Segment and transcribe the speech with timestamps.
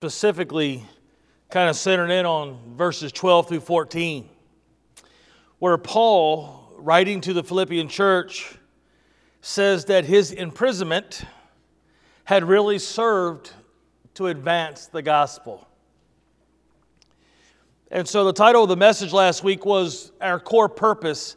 [0.00, 0.82] specifically
[1.50, 4.26] kind of centered in on verses 12 through 14,
[5.58, 8.54] where Paul, writing to the Philippian church,
[9.42, 11.26] says that his imprisonment
[12.24, 13.52] had really served
[14.14, 15.68] to advance the gospel.
[17.90, 21.36] And so the title of the message last week was Our Core Purpose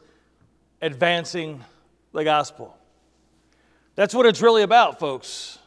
[0.81, 1.61] Advancing
[2.13, 2.77] the Gospel.
[3.95, 5.59] That's what it's really about, folks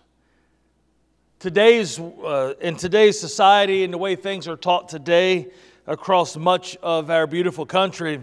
[1.39, 5.49] today's uh, in today's society and the way things are taught today
[5.87, 8.23] across much of our beautiful country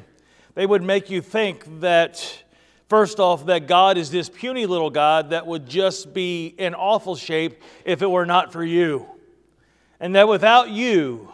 [0.56, 2.44] they would make you think that
[2.88, 7.16] first off that god is this puny little god that would just be in awful
[7.16, 9.06] shape if it were not for you.
[10.00, 11.32] And that without you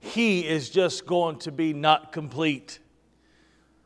[0.00, 2.80] he is just going to be not complete.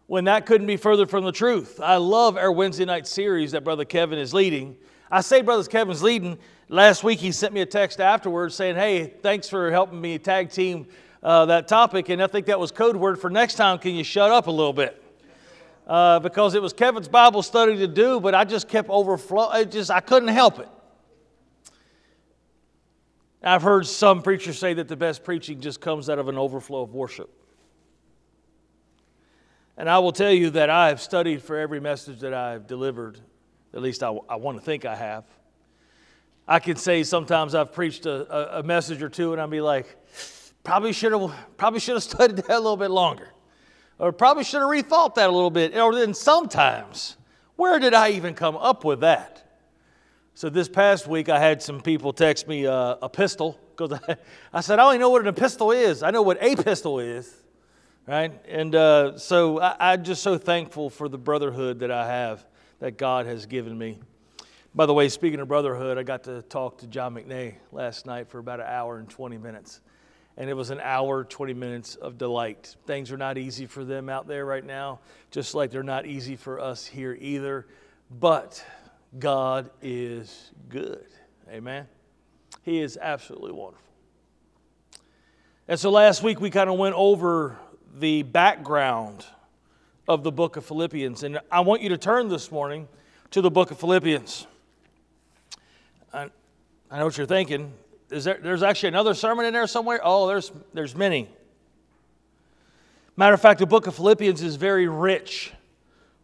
[0.07, 3.63] When that couldn't be further from the truth i love our wednesday night series that
[3.63, 4.79] brother kevin is leading.
[5.11, 6.39] I say brother kevin's leading
[6.69, 10.51] Last week, he sent me a text afterwards saying, Hey, thanks for helping me tag
[10.51, 10.87] team
[11.23, 12.09] uh, that topic.
[12.09, 14.51] And I think that was code word for next time, can you shut up a
[14.51, 15.01] little bit?
[15.87, 19.71] Uh, because it was Kevin's Bible study to do, but I just kept overflowing.
[19.71, 20.69] just, I couldn't help it.
[23.45, 26.83] I've heard some preachers say that the best preaching just comes out of an overflow
[26.83, 27.31] of worship.
[29.77, 33.21] And I will tell you that I have studied for every message that I've delivered.
[33.73, 35.27] At least I, I want to think I have.
[36.49, 39.97] I can say sometimes I've preached a, a, message or two and I'll be like,
[40.63, 43.29] probably should have probably should have studied that a little bit longer.
[43.99, 45.77] Or probably should have rethought that a little bit.
[45.77, 47.17] Or then sometimes,
[47.57, 49.43] where did I even come up with that?
[50.35, 54.17] So this past week I had some people text me uh, a pistol because I,
[54.53, 56.03] I, said I only know what an epistle is.
[56.03, 57.35] I know what a pistol is,
[58.07, 58.33] right?
[58.47, 62.45] And uh, so I, I'm just so thankful for the brotherhood that I have
[62.81, 63.99] that God has given me.
[64.77, 68.29] By the way, speaking of brotherhood, I got to talk to John McNay last night
[68.29, 69.81] for about an hour and 20 minutes.
[70.37, 72.77] And it was an hour, 20 minutes of delight.
[72.87, 76.37] Things are not easy for them out there right now, just like they're not easy
[76.37, 77.67] for us here either.
[78.21, 78.63] But
[79.19, 81.07] God is good.
[81.49, 81.87] Amen.
[82.61, 83.83] He is absolutely wonderful.
[85.69, 87.57] And so last week we kind of went over
[87.95, 89.25] the background
[90.07, 91.23] of the book of Philippians.
[91.23, 92.89] And I want you to turn this morning
[93.31, 94.47] to the book of Philippians.
[96.91, 97.73] I, know what you're thinking.
[98.11, 100.01] Is there, there's actually another sermon in there somewhere?
[100.03, 101.29] Oh, there's, there's many.
[103.17, 105.53] Matter of fact, the book of Philippians is very rich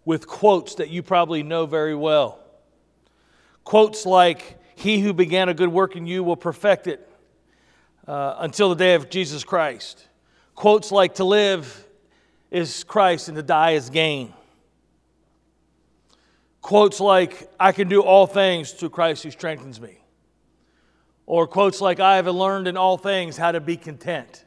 [0.05, 2.39] with quotes that you probably know very well.
[3.65, 7.09] Quotes like, He who began a good work in you will perfect it
[8.07, 10.07] uh, until the day of Jesus Christ.
[10.55, 11.87] Quotes like, To live
[12.51, 14.33] is Christ and to die is gain.
[16.61, 20.02] Quotes like, I can do all things through Christ who strengthens me.
[21.27, 24.45] Or quotes like, I have learned in all things how to be content.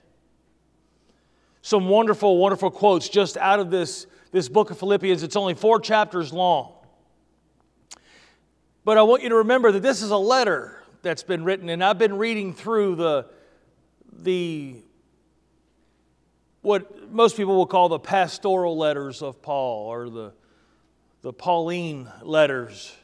[1.61, 5.23] Some wonderful, wonderful quotes just out of this, this book of Philippians.
[5.23, 6.73] It's only four chapters long.
[8.83, 11.83] But I want you to remember that this is a letter that's been written, and
[11.83, 13.25] I've been reading through the,
[14.11, 14.75] the
[16.61, 20.33] what most people will call the pastoral letters of Paul or the
[21.25, 22.95] the Pauline letters.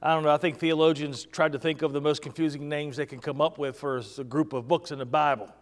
[0.00, 3.06] I don't know, I think theologians tried to think of the most confusing names they
[3.06, 5.52] can come up with for a group of books in the Bible,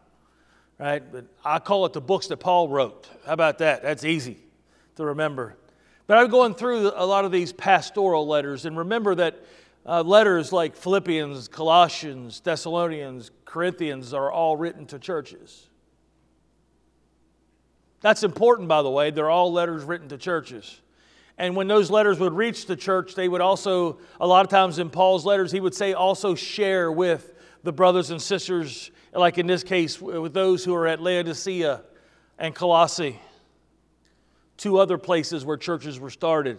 [0.79, 1.03] right?
[1.11, 3.09] But I call it the books that Paul wrote.
[3.25, 3.83] How about that?
[3.83, 4.37] That's easy
[4.97, 5.57] to remember.
[6.07, 9.43] But I'm going through a lot of these pastoral letters, and remember that
[9.87, 15.69] uh, letters like Philippians, Colossians, Thessalonians, Corinthians are all written to churches.
[18.03, 19.11] That's important, by the way.
[19.11, 20.81] They're all letters written to churches.
[21.39, 24.79] And when those letters would reach the church, they would also, a lot of times
[24.79, 29.47] in Paul's letters, he would say, also share with the brothers and sisters, like in
[29.47, 31.83] this case, with those who are at Laodicea
[32.39, 33.21] and Colossae,
[34.57, 36.59] two other places where churches were started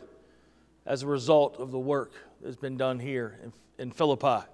[0.86, 4.46] as a result of the work that's been done here in, in Philippi.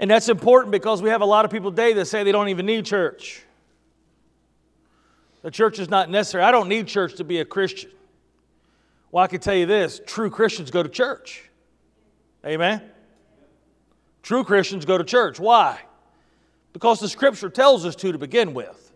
[0.00, 2.48] And that's important because we have a lot of people today that say they don't
[2.48, 3.43] even need church.
[5.44, 6.42] The church is not necessary.
[6.42, 7.90] I don't need church to be a Christian.
[9.12, 11.50] Well, I can tell you this true Christians go to church.
[12.46, 12.80] Amen?
[14.22, 15.38] True Christians go to church.
[15.38, 15.80] Why?
[16.72, 18.90] Because the scripture tells us to to begin with.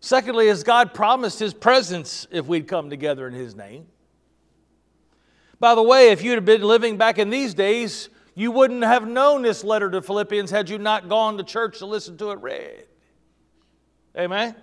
[0.00, 3.86] Secondly, as God promised his presence if we'd come together in his name.
[5.60, 9.06] By the way, if you'd have been living back in these days, you wouldn't have
[9.06, 12.40] known this letter to Philippians had you not gone to church to listen to it
[12.40, 12.86] read.
[14.16, 14.54] Amen?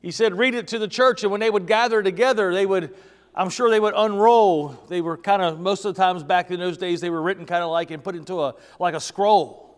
[0.00, 2.94] He said, read it to the church, and when they would gather together, they would,
[3.34, 4.78] I'm sure they would unroll.
[4.88, 7.46] They were kind of, most of the times back in those days, they were written
[7.46, 9.76] kind of like and put into a, like a scroll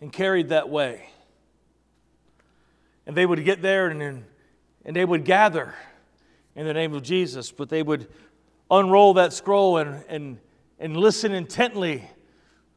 [0.00, 1.08] and carried that way.
[3.06, 4.24] And they would get there and,
[4.84, 5.74] and they would gather
[6.56, 8.08] in the name of Jesus, but they would
[8.70, 10.38] unroll that scroll and, and,
[10.78, 12.08] and listen intently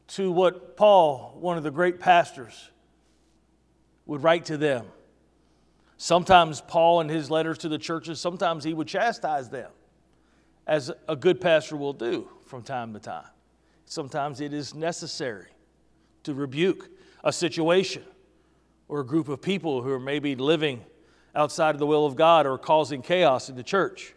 [0.10, 2.72] to what Paul, one of the great pastors,
[4.08, 4.86] would write to them.
[5.98, 9.72] Sometimes Paul, in his letters to the churches, sometimes he would chastise them,
[10.66, 13.28] as a good pastor will do from time to time.
[13.86, 15.48] Sometimes it is necessary
[16.24, 16.90] to rebuke
[17.24, 18.04] a situation
[18.88, 20.84] or a group of people who are maybe living
[21.36, 24.14] outside of the will of God or causing chaos in the church.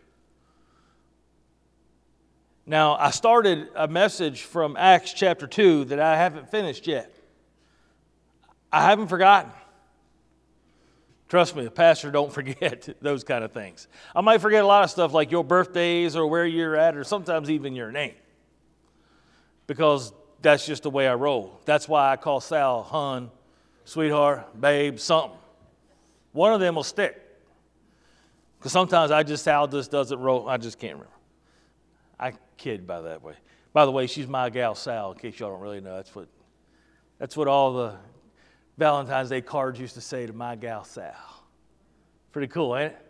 [2.66, 7.12] Now, I started a message from Acts chapter 2 that I haven't finished yet.
[8.72, 9.50] I haven't forgotten.
[11.30, 13.86] Trust me, a pastor don't forget those kind of things.
[14.14, 17.04] I might forget a lot of stuff like your birthdays or where you're at or
[17.04, 18.14] sometimes even your name.
[19.68, 20.12] Because
[20.42, 21.60] that's just the way I roll.
[21.64, 23.30] That's why I call Sal hun,
[23.84, 25.38] sweetheart, babe, something.
[26.32, 27.16] One of them will stick.
[28.58, 30.48] Because sometimes I just, Sal just doesn't roll.
[30.48, 31.14] I just can't remember.
[32.18, 33.34] I kid by that way.
[33.72, 35.94] By the way, she's my gal Sal, in case y'all don't really know.
[35.94, 36.26] That's what,
[37.18, 37.94] that's what all the
[38.78, 41.14] Valentine's Day cards used to say to my gal Sal.
[42.32, 43.06] Pretty cool, ain't it?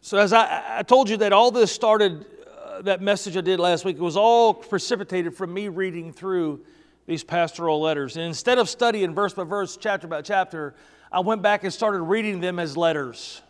[0.00, 2.24] So, as I, I told you that all this started,
[2.56, 6.64] uh, that message I did last week, it was all precipitated from me reading through
[7.06, 8.16] these pastoral letters.
[8.16, 10.74] And instead of studying verse by verse, chapter by chapter,
[11.10, 13.42] I went back and started reading them as letters.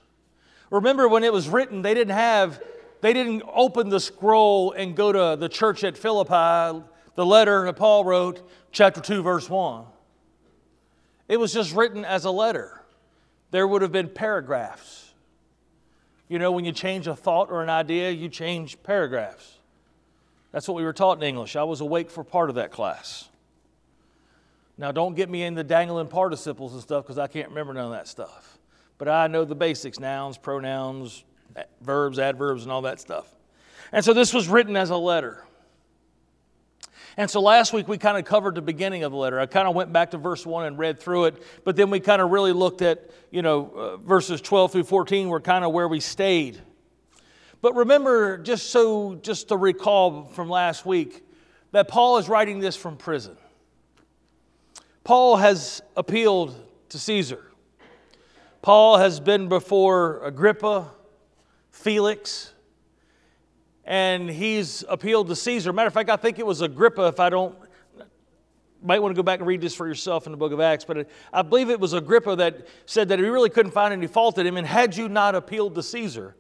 [0.71, 2.63] Remember when it was written, they didn't have,
[3.01, 6.85] they didn't open the scroll and go to the church at Philippi,
[7.19, 9.85] the letter that Paul wrote, chapter 2, verse 1.
[11.27, 12.81] It was just written as a letter.
[13.51, 15.13] There would have been paragraphs.
[16.29, 19.59] You know, when you change a thought or an idea, you change paragraphs.
[20.53, 21.57] That's what we were taught in English.
[21.57, 23.29] I was awake for part of that class.
[24.77, 27.87] Now, don't get me in the dangling participles and stuff because I can't remember none
[27.87, 28.61] of that stuff.
[28.97, 31.25] But I know the basics nouns, pronouns,
[31.81, 33.27] verbs, adverbs, and all that stuff.
[33.91, 35.43] And so this was written as a letter.
[37.19, 39.41] And so last week we kind of covered the beginning of the letter.
[39.41, 41.99] I kind of went back to verse 1 and read through it, but then we
[41.99, 45.73] kind of really looked at, you know, uh, verses 12 through 14 were kind of
[45.73, 46.63] where we stayed.
[47.61, 51.25] But remember, just so, just to recall from last week,
[51.73, 53.37] that Paul is writing this from prison.
[55.03, 56.55] Paul has appealed
[56.91, 57.45] to Caesar.
[58.63, 60.93] Paul has been before Agrippa,
[61.73, 62.55] Felix,
[63.89, 65.73] and he's appealed to Caesar.
[65.73, 67.57] Matter of fact, I think it was Agrippa, if I don't,
[68.83, 70.85] might want to go back and read this for yourself in the book of Acts,
[70.85, 74.37] but I believe it was Agrippa that said that he really couldn't find any fault
[74.37, 76.37] in him, and had you not appealed to Caesar,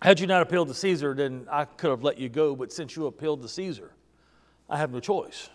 [0.00, 2.94] had you not appealed to Caesar, then I could have let you go, but since
[2.94, 3.90] you appealed to Caesar,
[4.68, 5.50] I have no choice.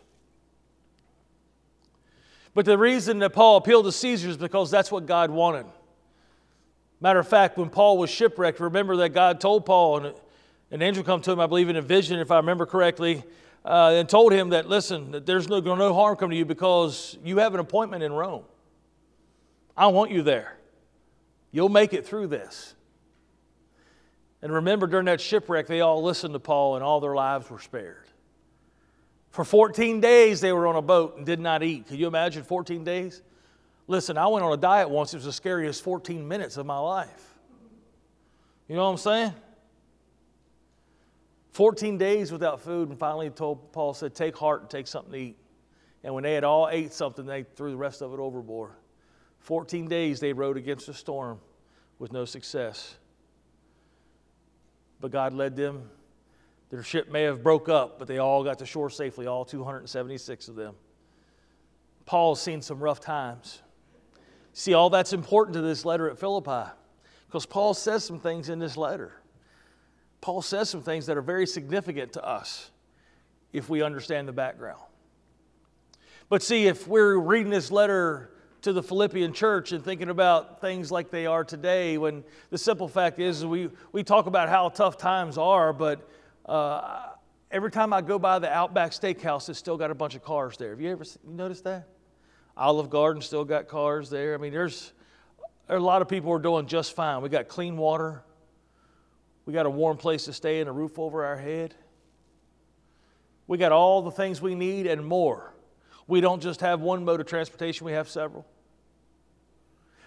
[2.53, 5.67] But the reason that Paul appealed to Caesar is because that's what God wanted.
[7.05, 10.15] Matter of fact, when Paul was shipwrecked, remember that God told Paul, and
[10.71, 13.23] an angel come to him, I believe, in a vision, if I remember correctly,
[13.63, 17.15] uh, and told him that, listen, that there's no, no harm come to you because
[17.23, 18.43] you have an appointment in Rome.
[19.77, 20.57] I want you there.
[21.51, 22.73] You'll make it through this.
[24.41, 27.59] And remember, during that shipwreck, they all listened to Paul and all their lives were
[27.59, 28.07] spared.
[29.29, 31.85] For 14 days, they were on a boat and did not eat.
[31.85, 33.21] Can you imagine 14 days?
[33.87, 35.13] Listen, I went on a diet once.
[35.13, 37.35] It was the scariest 14 minutes of my life.
[38.67, 39.33] You know what I'm saying?
[41.51, 45.17] 14 days without food, and finally told Paul said, Take heart and take something to
[45.17, 45.37] eat.
[46.03, 48.71] And when they had all ate something, they threw the rest of it overboard.
[49.39, 51.39] 14 days they rode against a storm
[51.99, 52.97] with no success.
[54.99, 55.89] But God led them.
[56.71, 60.47] Their ship may have broke up, but they all got to shore safely, all 276
[60.47, 60.75] of them.
[62.05, 63.61] Paul's seen some rough times.
[64.57, 66.71] See, all that's important to this letter at Philippi
[67.27, 69.11] because Paul says some things in this letter.
[70.21, 72.71] Paul says some things that are very significant to us
[73.51, 74.79] if we understand the background.
[76.29, 78.31] But see, if we're reading this letter
[78.61, 82.87] to the Philippian church and thinking about things like they are today, when the simple
[82.87, 86.09] fact is we, we talk about how tough times are, but
[86.45, 87.07] uh,
[87.51, 90.55] every time I go by the Outback Steakhouse, it's still got a bunch of cars
[90.55, 90.69] there.
[90.69, 91.89] Have you ever you noticed that?
[92.57, 94.33] Olive Garden still got cars there.
[94.33, 94.93] I mean, there's,
[95.67, 97.21] there's a lot of people are doing just fine.
[97.21, 98.23] We got clean water.
[99.45, 101.75] We got a warm place to stay and a roof over our head.
[103.47, 105.53] We got all the things we need and more.
[106.07, 108.45] We don't just have one mode of transportation, we have several.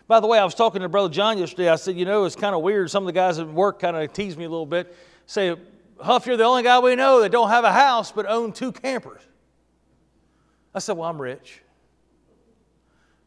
[0.07, 1.69] By the way, I was talking to Brother John yesterday.
[1.69, 2.91] I said, you know, it's kind of weird.
[2.91, 4.97] Some of the guys at work kind of tease me a little bit.
[5.27, 5.55] Say,
[6.01, 8.73] Huff, you're the only guy we know that don't have a house but own two
[8.73, 9.21] campers.
[10.75, 11.61] I said, well, I'm rich.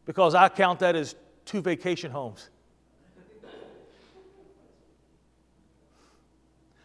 [0.04, 2.48] Because I count that as two vacation homes.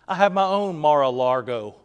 [0.07, 1.75] I have my own Mar-a-Lago.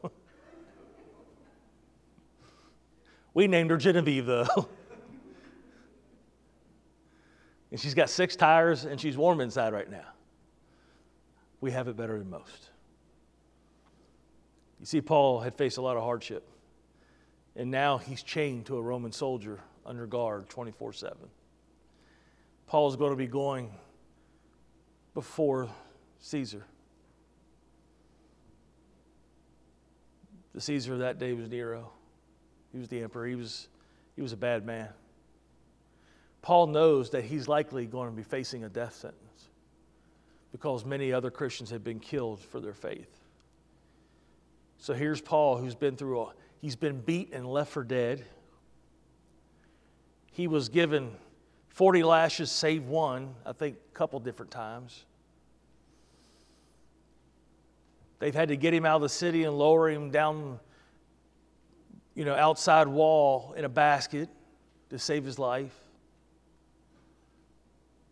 [3.34, 4.68] we named her Genevieve, though.
[7.72, 10.06] and she's got six tires and she's warm inside right now.
[11.60, 12.70] We have it better than most.
[14.78, 16.48] You see, Paul had faced a lot of hardship,
[17.56, 21.16] and now he's chained to a Roman soldier under guard 24 7.
[22.66, 23.70] Paul is going to be going
[25.14, 25.68] before
[26.20, 26.64] Caesar.
[30.54, 31.90] The Caesar of that day was Nero.
[32.72, 33.26] He was the emperor.
[33.26, 33.68] He was,
[34.16, 34.88] he was a bad man.
[36.40, 39.48] Paul knows that he's likely going to be facing a death sentence
[40.50, 43.22] because many other Christians have been killed for their faith.
[44.78, 48.24] So here's Paul who's been through a, he's been beat and left for dead.
[50.32, 51.12] He was given
[51.68, 55.04] 40 lashes save one, I think a couple different times.
[58.18, 60.60] They've had to get him out of the city and lower him down,
[62.14, 64.28] you know, outside wall in a basket
[64.90, 65.74] to save his life.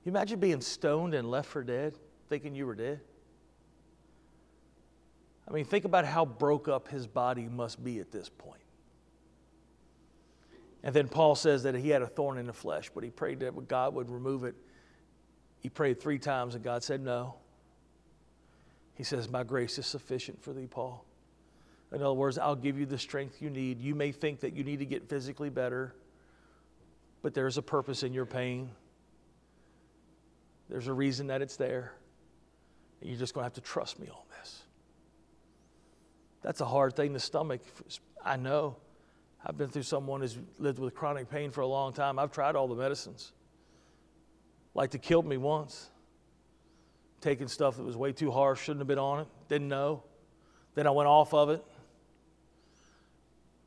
[0.04, 1.94] You imagine being stoned and left for dead,
[2.28, 3.00] thinking you were dead?
[5.46, 8.59] I mean, think about how broke up his body must be at this point.
[10.82, 13.40] And then Paul says that he had a thorn in the flesh, but he prayed
[13.40, 14.54] that God would remove it.
[15.58, 17.34] He prayed three times, and God said no.
[18.94, 21.04] He says, My grace is sufficient for thee, Paul.
[21.92, 23.80] In other words, I'll give you the strength you need.
[23.80, 25.94] You may think that you need to get physically better,
[27.20, 28.70] but there's a purpose in your pain.
[30.68, 31.92] There's a reason that it's there.
[33.00, 34.62] And you're just going to have to trust me on this.
[36.42, 37.60] That's a hard thing to stomach.
[38.24, 38.76] I know.
[39.44, 42.18] I've been through someone who's lived with chronic pain for a long time.
[42.18, 43.32] I've tried all the medicines.
[44.74, 45.90] Like they killed me once
[47.20, 50.02] taking stuff that was way too harsh, shouldn't have been on it, didn't know.
[50.74, 51.64] Then I went off of it.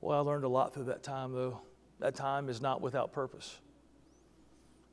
[0.02, 1.62] Well, I learned a lot through that time, though.
[2.00, 3.60] That time is not without purpose.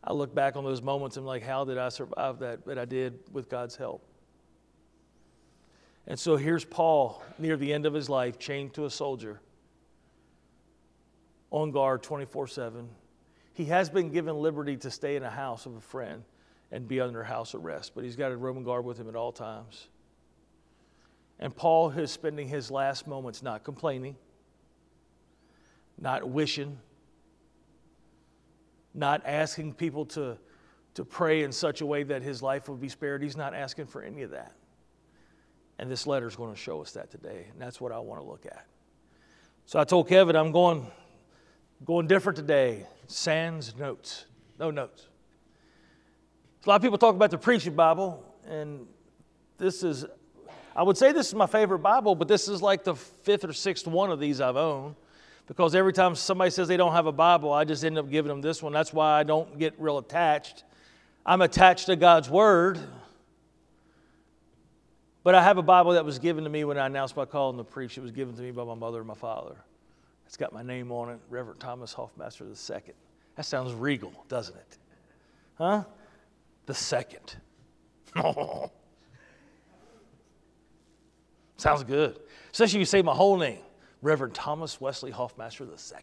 [0.05, 2.65] I look back on those moments and I'm like, how did I survive that?
[2.65, 4.07] But I did with God's help.
[6.07, 9.41] And so here's Paul near the end of his life, chained to a soldier,
[11.51, 12.89] on guard 24 7.
[13.55, 16.23] He has been given liberty to stay in a house of a friend
[16.73, 17.93] and be under house arrest.
[17.95, 19.89] But he's got a Roman guard with him at all times.
[21.39, 24.17] And Paul is spending his last moments not complaining,
[25.99, 26.79] not wishing,
[28.95, 30.37] not asking people to,
[30.95, 33.23] to pray in such a way that his life would be spared.
[33.23, 34.53] He's not asking for any of that.
[35.79, 37.47] And this letter is going to show us that today.
[37.51, 38.67] And that's what I want to look at.
[39.65, 40.87] So I told Kevin, I'm going,
[41.85, 42.87] going different today.
[43.07, 44.27] Sans notes.
[44.59, 45.07] No notes.
[46.65, 48.87] A lot of people talk about the preaching Bible, and
[49.57, 50.05] this is,
[50.77, 53.53] I would say this is my favorite Bible, but this is like the fifth or
[53.55, 54.95] sixth one of these I've owned.
[55.47, 58.29] Because every time somebody says they don't have a Bible, I just end up giving
[58.29, 58.73] them this one.
[58.73, 60.65] That's why I don't get real attached.
[61.27, 62.79] I'm attached to God's Word.
[65.23, 67.53] But I have a Bible that was given to me when I announced my call
[67.53, 67.99] to preach.
[67.99, 69.57] It was given to me by my mother and my father.
[70.31, 72.95] It's got my name on it, Reverend Thomas Hoffmaster II.
[73.35, 74.79] That sounds regal, doesn't it?
[75.55, 75.83] Huh?
[76.67, 77.35] the second.
[81.57, 82.21] Sounds good.
[82.53, 83.59] Especially if you say my whole name,
[84.03, 85.99] Reverend Thomas Wesley Hoffmaster II.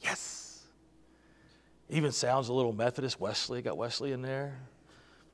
[0.00, 0.66] Yes.
[1.88, 4.58] Even sounds a little Methodist Wesley, got Wesley in there,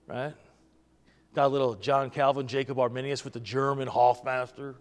[0.07, 0.33] right?
[1.35, 4.77] Got a little John Calvin, Jacob Arminius with the German Hoffmaster,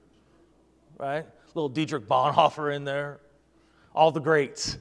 [1.00, 1.26] right?
[1.56, 3.20] Little Dietrich Bonhoeffer in there.
[3.96, 4.78] All the greats.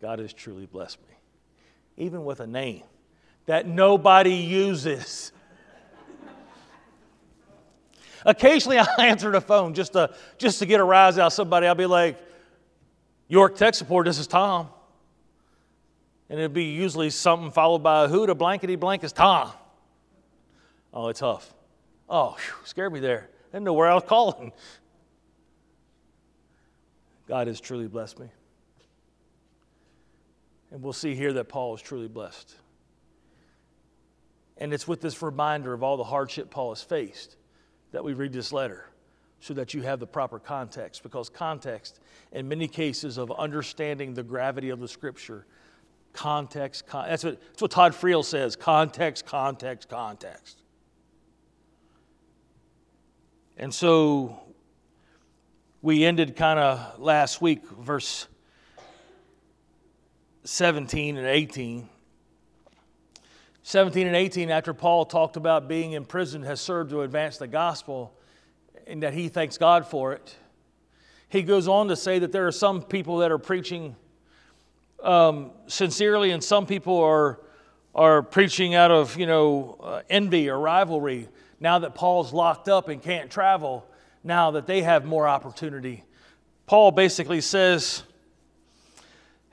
[0.00, 1.10] God has truly blessed me
[2.00, 2.82] even with a name
[3.46, 5.32] that nobody uses.
[8.24, 11.66] Occasionally, I answer the phone just to, just to get a rise out of somebody.
[11.66, 12.18] I'll be like,
[13.28, 14.68] York Tech Support, this is Tom.
[16.28, 19.50] And it'd be usually something followed by a who to blankety blank is Tom.
[20.92, 21.52] Oh, it's Huff.
[22.08, 23.28] Oh, whew, scared me there.
[23.52, 24.52] Didn't know where I was calling.
[27.26, 28.28] God has truly blessed me.
[30.70, 32.54] And we'll see here that Paul is truly blessed.
[34.58, 37.36] And it's with this reminder of all the hardship Paul has faced
[37.92, 38.86] that we read this letter
[39.40, 41.02] so that you have the proper context.
[41.02, 41.98] Because context,
[42.30, 45.46] in many cases of understanding the gravity of the scripture,
[46.12, 50.59] Context, con- that's, what, that's what Todd Friel says context, context, context.
[53.60, 54.40] And so
[55.82, 58.26] we ended kind of last week, verse
[60.44, 61.86] 17 and 18.
[63.62, 67.46] 17 and 18, after Paul talked about being in prison, has served to advance the
[67.46, 68.14] gospel
[68.86, 70.34] and that he thanks God for it.
[71.28, 73.94] He goes on to say that there are some people that are preaching
[75.02, 77.40] um, sincerely, and some people are,
[77.94, 81.28] are preaching out of you know uh, envy or rivalry.
[81.60, 83.86] Now that Paul's locked up and can't travel,
[84.24, 86.04] now that they have more opportunity,
[86.66, 88.02] Paul basically says,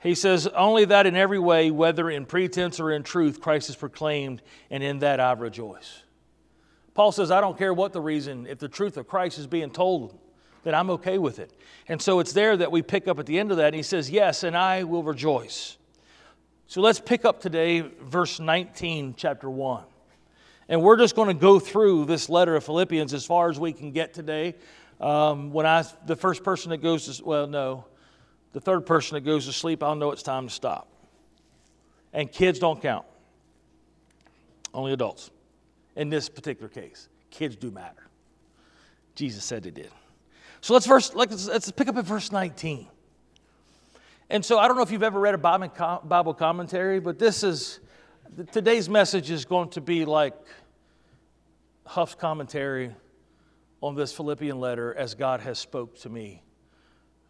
[0.00, 3.76] he says, only that in every way, whether in pretense or in truth, Christ is
[3.76, 6.02] proclaimed, and in that I rejoice.
[6.94, 9.70] Paul says, I don't care what the reason, if the truth of Christ is being
[9.70, 10.18] told,
[10.64, 11.52] then I'm okay with it.
[11.88, 13.66] And so it's there that we pick up at the end of that.
[13.66, 15.76] And he says, Yes, and I will rejoice.
[16.66, 19.84] So let's pick up today, verse 19, chapter 1.
[20.68, 23.72] And we're just going to go through this letter of Philippians as far as we
[23.72, 24.54] can get today.
[25.00, 27.86] Um, when I, the first person that goes to, well, no,
[28.52, 30.88] the third person that goes to sleep, I'll know it's time to stop.
[32.12, 33.06] And kids don't count,
[34.74, 35.30] only adults.
[35.96, 38.08] In this particular case, kids do matter.
[39.14, 39.90] Jesus said they did.
[40.60, 42.88] So let's, verse, let's, let's pick up at verse 19.
[44.30, 47.80] And so I don't know if you've ever read a Bible commentary, but this is
[48.52, 50.34] today's message is going to be like
[51.88, 52.94] Huff's commentary
[53.80, 56.42] on this Philippian letter as God has spoke to me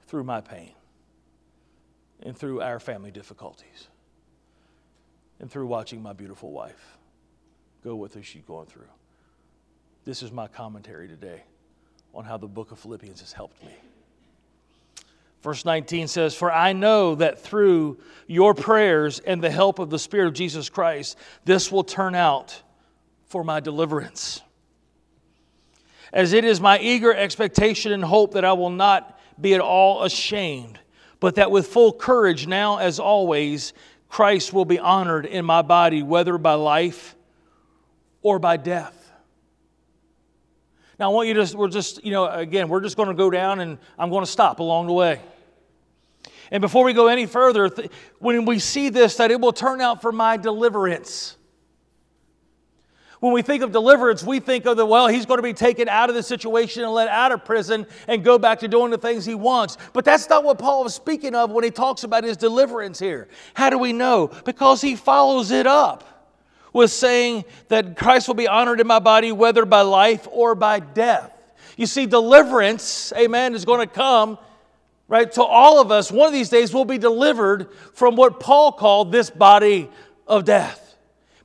[0.09, 0.73] through my pain
[2.25, 3.87] and through our family difficulties
[5.38, 6.99] and through watching my beautiful wife
[7.85, 8.88] go with her she's going through.
[10.05, 11.45] This is my commentary today
[12.12, 13.77] on how the book of Philippians has helped me.
[15.41, 20.00] Verse 19 says, For I know that through your prayers and the help of the
[20.00, 22.61] Spirit of Jesus Christ, this will turn out
[23.27, 24.43] for my deliverance.
[26.12, 30.03] As it is my eager expectation and hope that I will not be at all
[30.03, 30.79] ashamed,
[31.21, 33.73] but that with full courage, now as always,
[34.09, 37.14] Christ will be honored in my body, whether by life
[38.23, 38.94] or by death.
[40.99, 43.31] Now, I want you to, we're just, you know, again, we're just going to go
[43.31, 45.21] down and I'm going to stop along the way.
[46.51, 47.71] And before we go any further,
[48.18, 51.37] when we see this, that it will turn out for my deliverance.
[53.20, 55.88] When we think of deliverance, we think of the, well, he's going to be taken
[55.88, 58.98] out of the situation and let out of prison and go back to doing the
[58.98, 59.76] things he wants.
[59.92, 63.26] But that's not what Paul was speaking of when he talks about his deliverance here.
[63.54, 64.31] How do we know?
[64.44, 66.04] Because he follows it up
[66.72, 70.78] with saying that Christ will be honored in my body, whether by life or by
[70.78, 71.33] death.
[71.76, 74.38] You see, deliverance, amen, is going to come,
[75.09, 76.12] right, to all of us.
[76.12, 79.90] One of these days we'll be delivered from what Paul called this body
[80.26, 80.88] of death.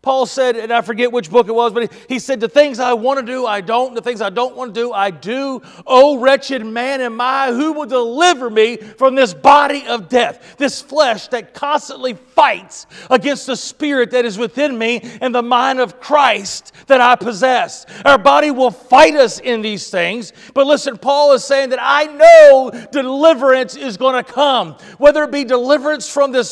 [0.04, 2.92] Paul said, and I forget which book it was, but he said, The things I
[2.92, 3.96] want to do, I don't.
[3.96, 5.62] The things I don't want to do, I do.
[5.88, 10.82] Oh, wretched man am I, who will deliver me from this body of death, this
[10.82, 16.02] flesh that constantly fights against the spirit that is within me and the mind of
[16.02, 17.86] Christ that I possess.
[18.04, 22.06] Our body will fight us in these things, but listen, Paul is saying that I
[22.06, 26.52] know deliverance is going to come, whether it be deliverance from this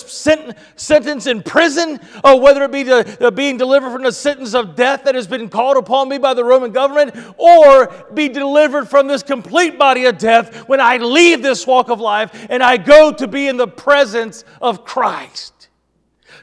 [0.78, 5.04] sentence in prison or whether it be the being delivered from the sentence of death
[5.04, 9.24] that has been called upon me by the Roman government, or be delivered from this
[9.24, 13.28] complete body of death when I leave this walk of life and I go to
[13.28, 15.70] be in the presence of Christ.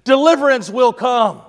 [0.03, 1.41] Deliverance will come.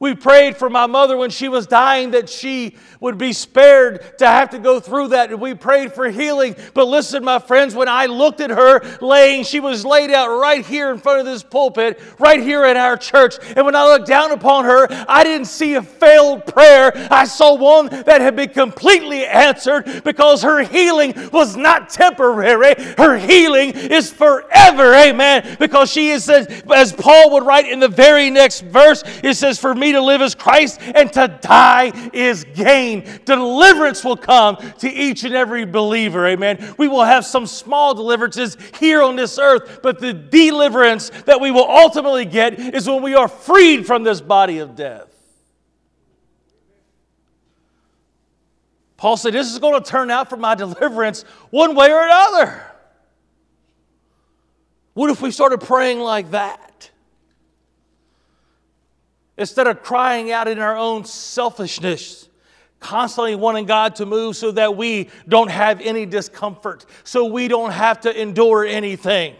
[0.00, 4.26] We prayed for my mother when she was dying that she would be spared to
[4.26, 5.38] have to go through that.
[5.38, 6.54] We prayed for healing.
[6.72, 10.64] But listen, my friends, when I looked at her laying, she was laid out right
[10.64, 13.38] here in front of this pulpit, right here in our church.
[13.56, 16.92] And when I looked down upon her, I didn't see a failed prayer.
[17.10, 22.74] I saw one that had been completely answered because her healing was not temporary.
[22.96, 24.94] Her healing is forever.
[24.94, 25.56] Amen.
[25.58, 29.74] Because she is, as Paul would write in the very next verse, it says, For
[29.74, 33.20] me to live as Christ, and to die is gain.
[33.24, 36.26] Deliverance will come to each and every believer.
[36.26, 36.74] Amen.
[36.78, 41.50] We will have some small deliverances here on this earth, but the deliverance that we
[41.50, 45.08] will ultimately get is when we are freed from this body of death.
[48.98, 52.62] Paul said, This is going to turn out for my deliverance one way or another.
[54.94, 56.67] What if we started praying like that?
[59.38, 62.28] Instead of crying out in our own selfishness,
[62.80, 67.70] constantly wanting God to move so that we don't have any discomfort, so we don't
[67.70, 69.34] have to endure anything.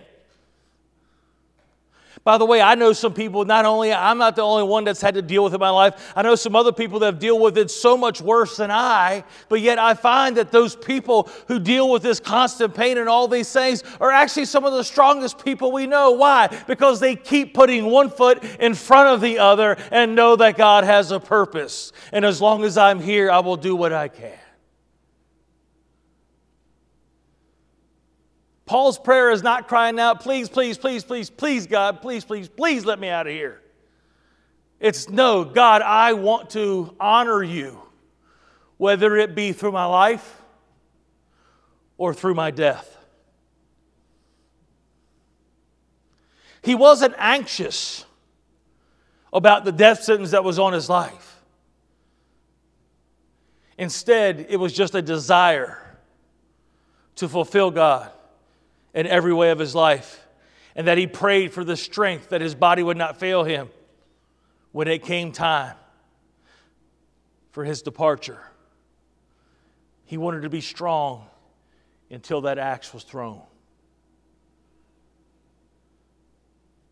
[2.29, 5.01] By the way, I know some people, not only, I'm not the only one that's
[5.01, 7.19] had to deal with it in my life, I know some other people that have
[7.19, 11.31] dealt with it so much worse than I, but yet I find that those people
[11.47, 14.85] who deal with this constant pain and all these things are actually some of the
[14.85, 16.11] strongest people we know.
[16.11, 16.49] Why?
[16.67, 20.85] Because they keep putting one foot in front of the other and know that God
[20.85, 21.93] has a purpose.
[22.12, 24.38] And as long as I'm here, I will do what I can.
[28.69, 32.85] Paul's prayer is not crying out, please, please, please, please, please, God, please, please, please
[32.85, 33.63] let me out of here.
[34.79, 37.81] It's no, God, I want to honor you,
[38.77, 40.43] whether it be through my life
[41.97, 42.95] or through my death.
[46.61, 48.05] He wasn't anxious
[49.33, 51.41] about the death sentence that was on his life.
[53.79, 55.79] Instead, it was just a desire
[57.15, 58.13] to fulfill God
[58.94, 60.27] in every way of his life,
[60.74, 63.68] and that he prayed for the strength that his body would not fail him
[64.72, 65.77] when it came time
[67.51, 68.40] for his departure.
[70.05, 71.27] He wanted to be strong
[72.11, 73.42] until that axe was thrown.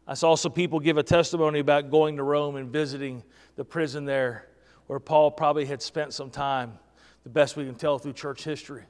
[0.06, 3.24] I saw some people give a testimony about going to Rome and visiting
[3.56, 4.48] the prison there
[4.86, 6.78] where Paul probably had spent some time,
[7.24, 8.84] the best we can tell through church history.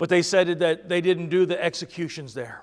[0.00, 2.62] But they said that they didn't do the executions there.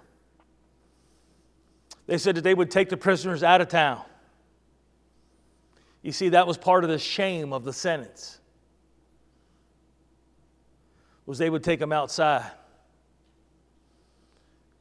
[2.07, 4.01] They said that they would take the prisoners out of town.
[6.01, 8.39] You see, that was part of the shame of the sentence.
[11.27, 12.49] Was they would take them outside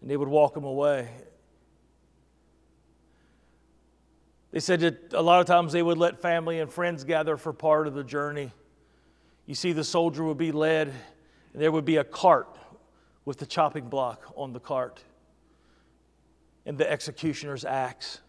[0.01, 1.11] and they would walk them away.
[4.53, 7.53] They said that a lot of times they would let family and friends gather for
[7.53, 8.51] part of the journey.
[9.45, 10.95] You see, the soldier would be led
[11.57, 12.55] and there would be a cart
[13.25, 15.03] with the chopping block on the cart
[16.67, 18.21] and the executioner's axe.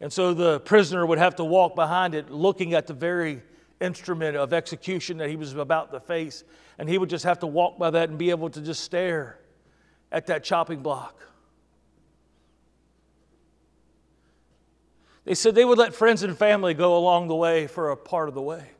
[0.00, 3.42] And so the prisoner would have to walk behind it, looking at the very
[3.82, 6.42] instrument of execution that he was about to face.
[6.78, 9.38] And he would just have to walk by that and be able to just stare
[10.10, 11.20] at that chopping block.
[15.26, 18.30] They said they would let friends and family go along the way for a part
[18.30, 18.70] of the way.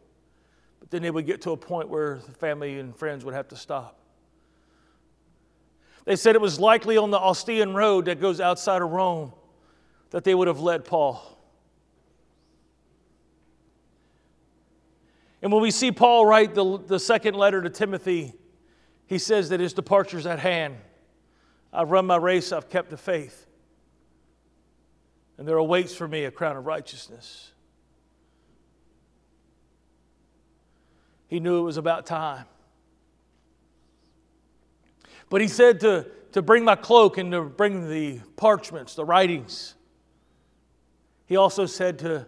[0.86, 3.48] But then they would get to a point where the family and friends would have
[3.48, 3.98] to stop.
[6.04, 9.32] They said it was likely on the Ostian Road that goes outside of Rome
[10.10, 11.36] that they would have led Paul.
[15.42, 18.34] And when we see Paul write the, the second letter to Timothy,
[19.06, 20.76] he says that his departure is at hand.
[21.72, 23.48] I've run my race, I've kept the faith.
[25.36, 27.50] And there awaits for me a crown of righteousness.
[31.28, 32.44] He knew it was about time.
[35.28, 39.74] But he said to, to bring my cloak and to bring the parchments, the writings.
[41.26, 42.26] He also said to,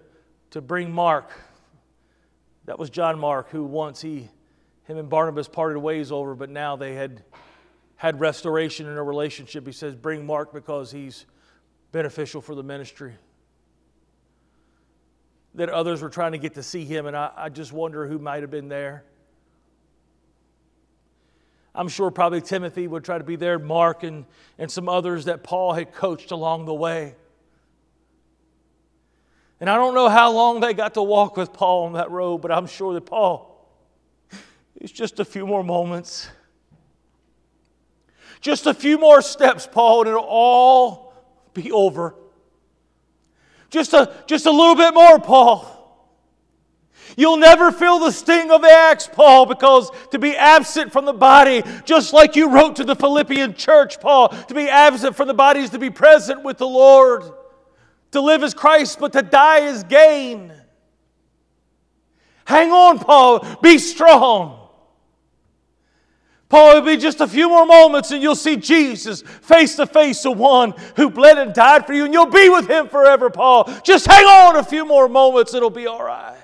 [0.50, 1.30] to bring Mark.
[2.64, 4.28] That was John Mark, who once he,
[4.84, 7.22] him and Barnabas parted ways over, but now they had
[7.96, 9.66] had restoration in a relationship.
[9.66, 11.26] He says, Bring Mark because he's
[11.90, 13.14] beneficial for the ministry
[15.54, 18.18] that others were trying to get to see him, and I, I just wonder who
[18.18, 19.04] might have been there.
[21.74, 24.24] I'm sure probably Timothy would try to be there, Mark, and,
[24.58, 27.14] and some others that Paul had coached along the way.
[29.61, 32.38] And I don't know how long they got to walk with Paul on that road,
[32.38, 33.68] but I'm sure that Paul,
[34.76, 36.28] it's just a few more moments.
[38.40, 41.12] Just a few more steps, Paul, and it'll all
[41.54, 42.14] be over.
[43.70, 45.74] Just a, just a little bit more, Paul.
[47.16, 51.12] You'll never feel the sting of the axe, Paul, because to be absent from the
[51.12, 55.35] body, just like you wrote to the Philippian church, Paul, to be absent from the
[55.35, 57.24] body is to be present with the Lord.
[58.12, 60.52] To live is Christ, but to die is gain.
[62.44, 63.44] Hang on, Paul.
[63.62, 64.67] Be strong.
[66.48, 70.22] Paul, it'll be just a few more moments and you'll see Jesus face to face,
[70.22, 73.70] the one who bled and died for you, and you'll be with him forever, Paul.
[73.84, 76.37] Just hang on a few more moments, it'll be all right.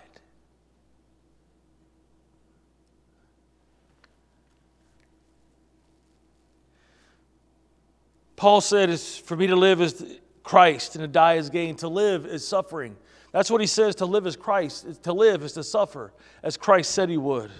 [8.36, 11.76] Paul said, For me to live is Christ and to die is gain.
[11.76, 12.96] To live is suffering.
[13.32, 15.02] That's what he says to live is Christ.
[15.04, 16.12] To live is to suffer,
[16.42, 17.50] as Christ said he would.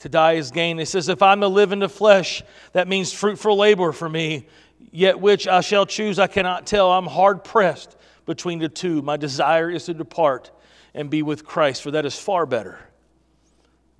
[0.00, 0.78] To die is gain.
[0.78, 4.46] He says, If I'm to live in the flesh, that means fruitful labor for me,
[4.90, 6.90] yet which I shall choose, I cannot tell.
[6.90, 9.02] I'm hard pressed between the two.
[9.02, 10.50] My desire is to depart
[10.94, 12.78] and be with Christ, for that is far better.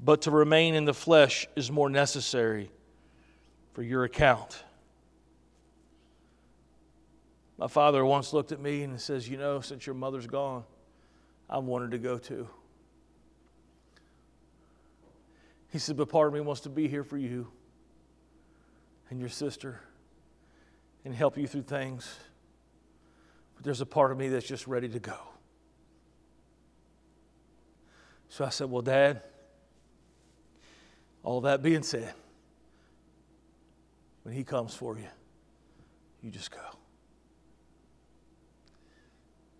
[0.03, 2.71] But to remain in the flesh is more necessary
[3.75, 4.65] for your account.
[7.59, 10.65] My father once looked at me and says, You know, since your mother's gone,
[11.49, 12.49] I've wanted to go too.
[15.71, 17.49] He said, But part of me wants to be here for you
[19.09, 19.81] and your sister
[21.05, 22.19] and help you through things.
[23.55, 25.19] But there's a part of me that's just ready to go.
[28.29, 29.23] So I said, Well, Dad,
[31.23, 32.15] all that being said,
[34.25, 35.09] when He comes for you,
[36.23, 36.59] you just go.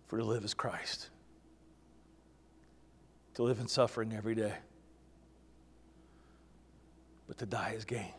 [0.07, 1.09] For to live is Christ,
[3.35, 4.55] to live in suffering every day,
[7.31, 8.11] but to die is gain.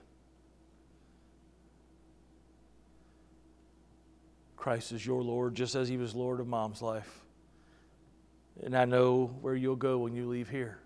[4.57, 7.20] Christ is your Lord, just as He was Lord of mom's life.
[8.62, 10.79] And I know where you'll go when you leave here.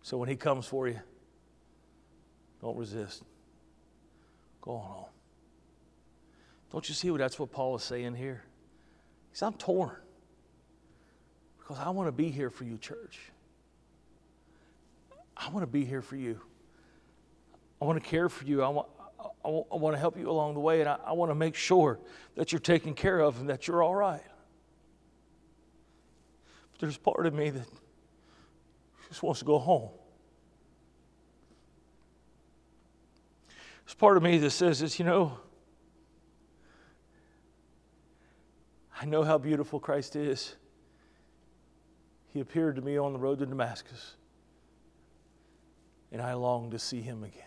[0.00, 0.98] So when He comes for you,
[2.62, 3.22] don't resist.
[4.62, 5.10] Go on home.
[6.72, 8.42] Don't you see what that's what Paul is saying here?
[9.32, 9.96] He says, I'm torn
[11.58, 13.18] because I want to be here for you, church.
[15.40, 16.38] I want to be here for you.
[17.80, 18.62] I want to care for you.
[18.62, 18.88] I want,
[19.44, 21.98] I want to help you along the way, and I, I want to make sure
[22.36, 24.22] that you're taken care of and that you're all right.
[26.72, 27.66] But there's part of me that
[29.08, 29.88] just wants to go home.
[33.86, 35.38] There's part of me that says this, you know,
[39.00, 40.54] I know how beautiful Christ is.
[42.28, 44.16] He appeared to me on the road to Damascus,
[46.12, 47.42] and I long to see him again.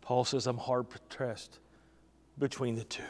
[0.00, 1.58] Paul says, I'm hard pressed
[2.38, 3.02] between the two.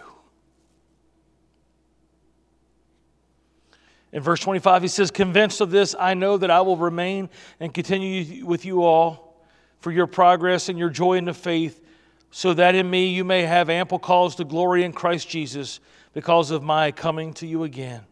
[4.12, 7.28] In verse 25, he says, Convinced of this, I know that I will remain
[7.60, 9.44] and continue with you all
[9.80, 11.84] for your progress and your joy in the faith,
[12.30, 15.80] so that in me you may have ample cause to glory in Christ Jesus
[16.14, 18.02] because of my coming to you again.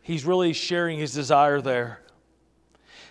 [0.00, 2.00] He's really sharing his desire there.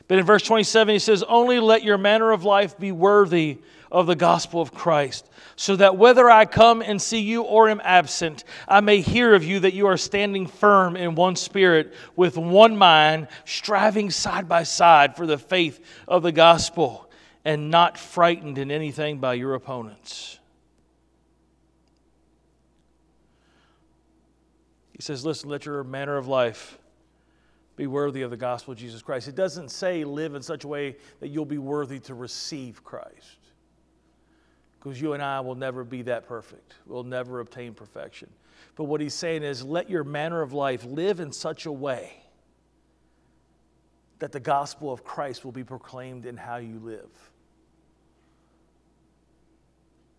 [0.07, 3.59] But in verse 27, he says, Only let your manner of life be worthy
[3.91, 7.81] of the gospel of Christ, so that whether I come and see you or am
[7.83, 12.37] absent, I may hear of you that you are standing firm in one spirit, with
[12.37, 17.09] one mind, striving side by side for the faith of the gospel,
[17.43, 20.39] and not frightened in anything by your opponents.
[24.93, 26.77] He says, Listen, let your manner of life
[27.81, 29.27] be worthy of the gospel of Jesus Christ.
[29.27, 33.39] It doesn't say live in such a way that you'll be worthy to receive Christ
[34.77, 36.75] because you and I will never be that perfect.
[36.85, 38.29] We'll never obtain perfection.
[38.75, 42.21] But what he's saying is let your manner of life live in such a way
[44.19, 47.31] that the gospel of Christ will be proclaimed in how you live.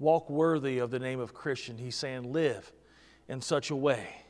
[0.01, 1.79] Walk worthy of the name of Christian.
[1.79, 2.72] He's saying live
[3.29, 4.22] in such a way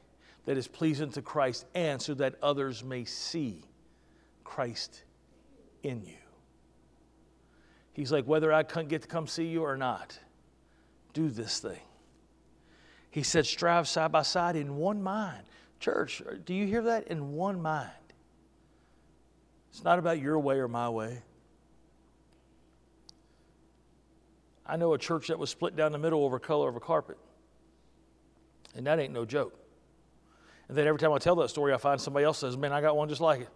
[0.44, 3.64] that is pleasing to Christ and so that others may see
[4.44, 5.04] Christ
[5.82, 6.16] in you.
[7.92, 10.18] He's like, whether I get to come see you or not,
[11.12, 11.80] do this thing.
[13.10, 15.42] He said, strive side by side in one mind.
[15.78, 17.08] Church, do you hear that?
[17.08, 17.90] In one mind.
[19.70, 21.22] It's not about your way or my way.
[24.64, 27.18] I know a church that was split down the middle over color of a carpet.
[28.74, 29.61] And that ain't no joke.
[30.72, 32.80] And then every time I tell that story, I find somebody else says, Man, I
[32.80, 33.48] got one just like it.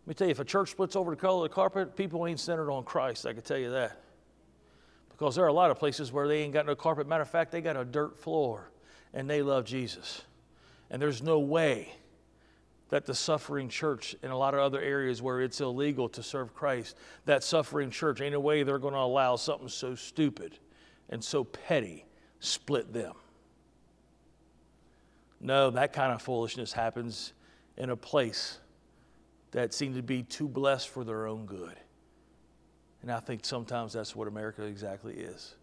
[0.00, 2.26] Let me tell you, if a church splits over the color of the carpet, people
[2.26, 4.02] ain't centered on Christ, I can tell you that.
[5.10, 7.06] Because there are a lot of places where they ain't got no carpet.
[7.06, 8.72] Matter of fact, they got a dirt floor
[9.14, 10.22] and they love Jesus.
[10.90, 11.94] And there's no way
[12.88, 16.52] that the suffering church in a lot of other areas where it's illegal to serve
[16.52, 20.58] Christ, that suffering church, ain't a way they're going to allow something so stupid
[21.10, 22.06] and so petty
[22.40, 23.14] split them.
[25.40, 27.32] No, that kind of foolishness happens
[27.76, 28.58] in a place
[29.52, 31.76] that seem to be too blessed for their own good.
[33.02, 35.54] And I think sometimes that's what America exactly is.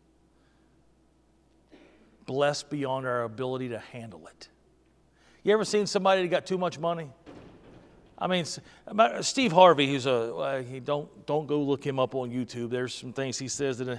[2.26, 4.50] Blessed beyond our ability to handle it.
[5.44, 7.10] You ever seen somebody that got too much money?
[8.18, 8.46] I mean,
[9.22, 12.70] Steve Harvey, he's a he don't don't go look him up on YouTube.
[12.70, 13.98] There's some things he says that uh,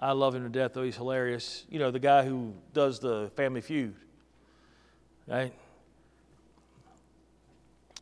[0.00, 1.66] I love him to death, though he's hilarious.
[1.68, 3.94] You know, the guy who does the Family Feud,
[5.28, 5.52] right?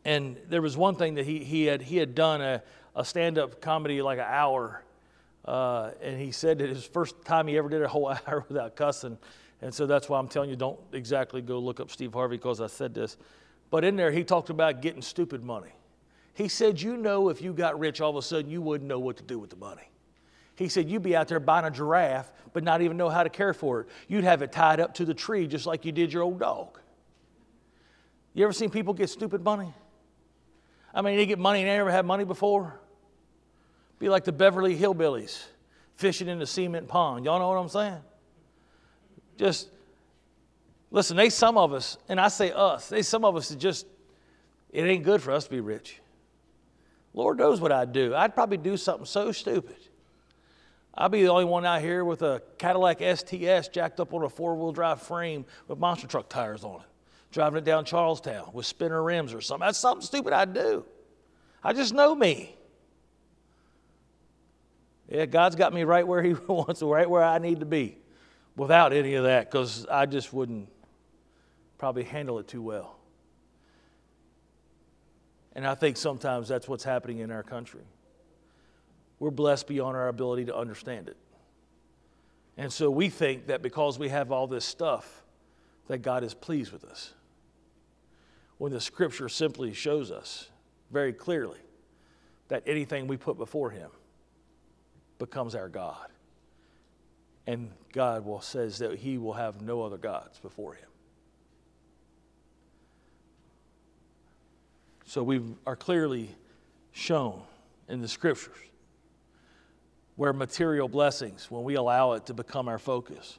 [0.04, 2.62] And there was one thing that he, he, had, he had done a,
[2.94, 4.84] a stand up comedy like an hour.
[5.44, 8.76] Uh, and he said that his first time he ever did a whole hour without
[8.76, 9.18] cussing.
[9.62, 12.60] And so that's why I'm telling you don't exactly go look up Steve Harvey because
[12.60, 13.16] I said this.
[13.70, 15.72] But in there, he talked about getting stupid money.
[16.34, 19.00] He said, You know, if you got rich, all of a sudden you wouldn't know
[19.00, 19.90] what to do with the money.
[20.54, 23.30] He said, You'd be out there buying a giraffe, but not even know how to
[23.30, 23.88] care for it.
[24.06, 26.78] You'd have it tied up to the tree just like you did your old dog.
[28.36, 29.72] You ever seen people get stupid money?
[30.94, 32.78] I mean, they get money and they never had money before.
[33.98, 35.42] Be like the Beverly Hillbillies
[35.94, 37.24] fishing in the cement pond.
[37.24, 38.02] Y'all know what I'm saying?
[39.38, 39.70] Just
[40.90, 43.86] listen, they some of us, and I say us, they some of us that just
[44.70, 46.00] it ain't good for us to be rich.
[47.14, 48.14] Lord knows what I'd do.
[48.14, 49.78] I'd probably do something so stupid.
[50.94, 54.28] I'd be the only one out here with a Cadillac STS jacked up on a
[54.28, 56.86] four wheel drive frame with monster truck tires on it,
[57.36, 59.66] driving it down Charlestown with spinner rims or something.
[59.66, 60.86] That's something stupid I'd do.
[61.62, 62.56] I just know me.
[65.06, 67.98] Yeah, God's got me right where He wants, right where I need to be
[68.56, 70.70] without any of that because I just wouldn't
[71.76, 72.96] probably handle it too well.
[75.54, 77.84] And I think sometimes that's what's happening in our country.
[79.18, 81.18] We're blessed beyond our ability to understand it.
[82.56, 85.22] And so we think that because we have all this stuff,
[85.88, 87.12] that God is pleased with us.
[88.58, 90.50] When the scripture simply shows us
[90.90, 91.58] very clearly
[92.48, 93.90] that anything we put before Him
[95.18, 96.08] becomes our God.
[97.46, 100.88] And God will says that he will have no other gods before him.
[105.04, 106.34] So we are clearly
[106.92, 107.42] shown
[107.88, 108.56] in the scriptures
[110.16, 113.38] where material blessings, when we allow it to become our focus,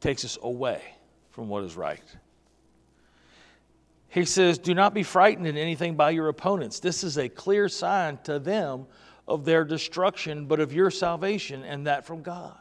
[0.00, 0.82] takes us away
[1.30, 2.02] from what is right.
[4.16, 6.80] He says, Do not be frightened in anything by your opponents.
[6.80, 8.86] This is a clear sign to them
[9.28, 12.58] of their destruction, but of your salvation, and that from God.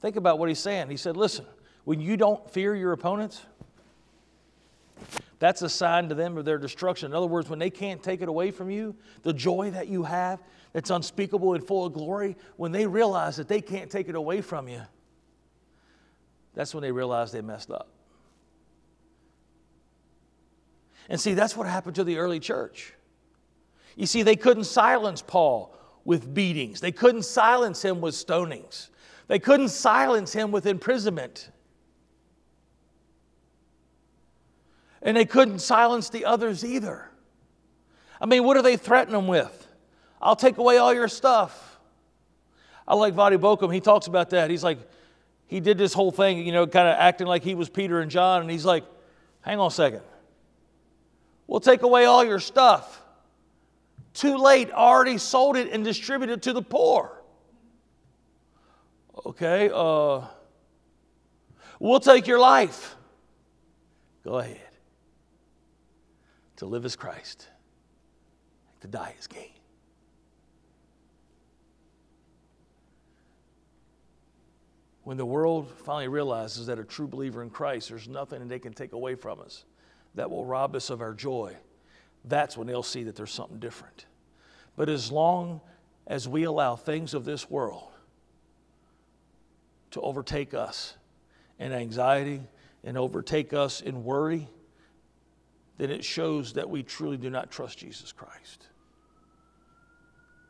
[0.00, 0.88] Think about what he's saying.
[0.88, 1.44] He said, Listen,
[1.84, 3.42] when you don't fear your opponents,
[5.38, 7.10] that's a sign to them of their destruction.
[7.10, 10.04] In other words, when they can't take it away from you, the joy that you
[10.04, 14.14] have that's unspeakable and full of glory, when they realize that they can't take it
[14.14, 14.80] away from you,
[16.54, 17.88] that's when they realize they messed up.
[21.08, 22.94] And see, that's what happened to the early church.
[23.96, 28.88] You see, they couldn't silence Paul with beatings, they couldn't silence him with stonings,
[29.28, 31.50] they couldn't silence him with imprisonment.
[35.04, 37.10] And they couldn't silence the others either.
[38.20, 39.66] I mean, what do they threaten them with?
[40.20, 41.80] I'll take away all your stuff.
[42.86, 43.74] I like Voddie Baucham.
[43.74, 44.48] He talks about that.
[44.48, 44.78] He's like,
[45.46, 48.10] he did this whole thing, you know, kind of acting like he was Peter and
[48.10, 48.42] John.
[48.42, 48.84] And he's like,
[49.40, 50.02] hang on a second.
[51.52, 53.02] We'll take away all your stuff.
[54.14, 57.22] Too late, already sold it and distributed to the poor.
[59.26, 60.22] Okay, uh,
[61.78, 62.96] we'll take your life.
[64.24, 64.56] Go ahead.
[66.56, 67.46] To live as Christ,
[68.80, 69.52] to die as gain.
[75.02, 78.58] When the world finally realizes that a true believer in Christ, there's nothing that they
[78.58, 79.66] can take away from us
[80.14, 81.56] that will rob us of our joy,
[82.24, 84.06] that's when they'll see that there's something different.
[84.76, 85.60] But as long
[86.06, 87.90] as we allow things of this world
[89.90, 90.96] to overtake us
[91.58, 92.42] in anxiety
[92.84, 94.48] and overtake us in worry,
[95.78, 98.68] then it shows that we truly do not trust Jesus Christ.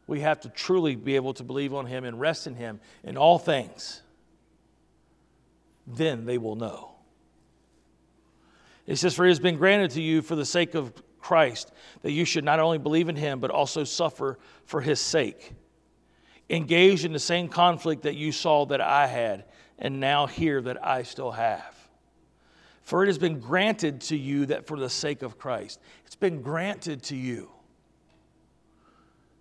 [0.07, 3.17] We have to truly be able to believe on Him and rest in Him in
[3.17, 4.03] all things.
[5.87, 6.92] Then they will know.
[8.93, 12.13] It says, For it has been granted to you for the sake of Christ that
[12.13, 15.55] you should not only believe in him, but also suffer for his sake.
[16.51, 19.47] Engage in the same conflict that you saw that I had,
[19.79, 21.75] and now hear that I still have.
[22.83, 26.43] For it has been granted to you that for the sake of Christ, it's been
[26.43, 27.51] granted to you.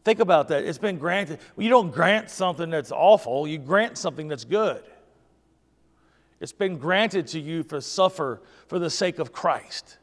[0.05, 0.63] Think about that.
[0.63, 1.39] It's been granted.
[1.57, 4.81] You don't grant something that's awful, you grant something that's good.
[6.41, 9.99] It's been granted to you to suffer for the sake of Christ.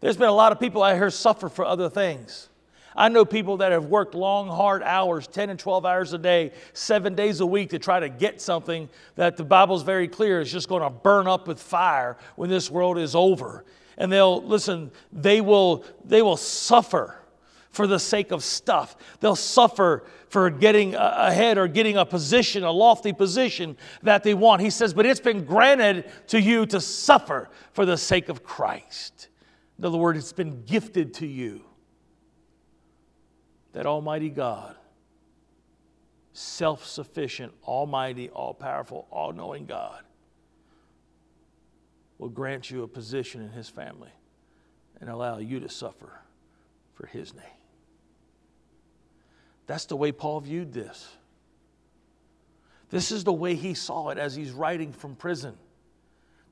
[0.00, 2.48] There's been a lot of people I hear suffer for other things.
[2.96, 6.52] I know people that have worked long, hard hours, 10 and 12 hours a day,
[6.72, 10.50] seven days a week to try to get something that the Bible's very clear is
[10.50, 13.64] just going to burn up with fire when this world is over.
[13.98, 17.19] And they'll, listen, they will, they will suffer
[17.70, 18.96] for the sake of stuff.
[19.20, 24.62] They'll suffer for getting ahead or getting a position, a lofty position that they want.
[24.62, 29.28] He says, but it's been granted to you to suffer for the sake of Christ.
[29.78, 31.64] In other words, it's been gifted to you
[33.72, 34.76] that Almighty God,
[36.32, 40.02] self sufficient, almighty, all powerful, all knowing God,
[42.18, 44.10] will grant you a position in His family
[45.00, 46.20] and allow you to suffer
[46.94, 47.44] for His name.
[49.70, 51.08] That's the way Paul viewed this.
[52.88, 55.56] This is the way he saw it as he's writing from prison,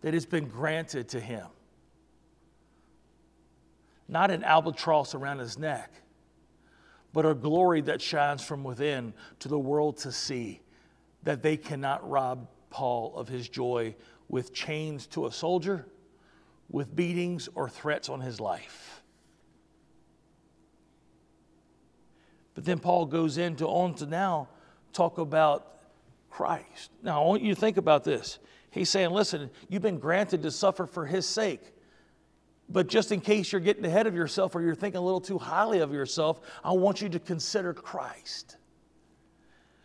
[0.03, 1.49] that it's been granted to him.
[4.07, 5.91] Not an albatross around his neck,
[7.12, 10.61] but a glory that shines from within to the world to see
[11.25, 13.97] that they cannot rob Paul of his joy
[14.29, 15.89] with chains to a soldier,
[16.71, 18.98] with beatings or threats on his life.
[22.59, 24.49] But then Paul goes into on to now
[24.93, 25.79] talk about
[26.29, 26.91] Christ.
[27.05, 28.41] Now, I want you to think about this.
[28.73, 31.61] He's saying, listen, you've been granted to suffer for his sake.
[32.69, 35.39] But just in case you're getting ahead of yourself or you're thinking a little too
[35.39, 38.57] highly of yourself, I want you to consider Christ.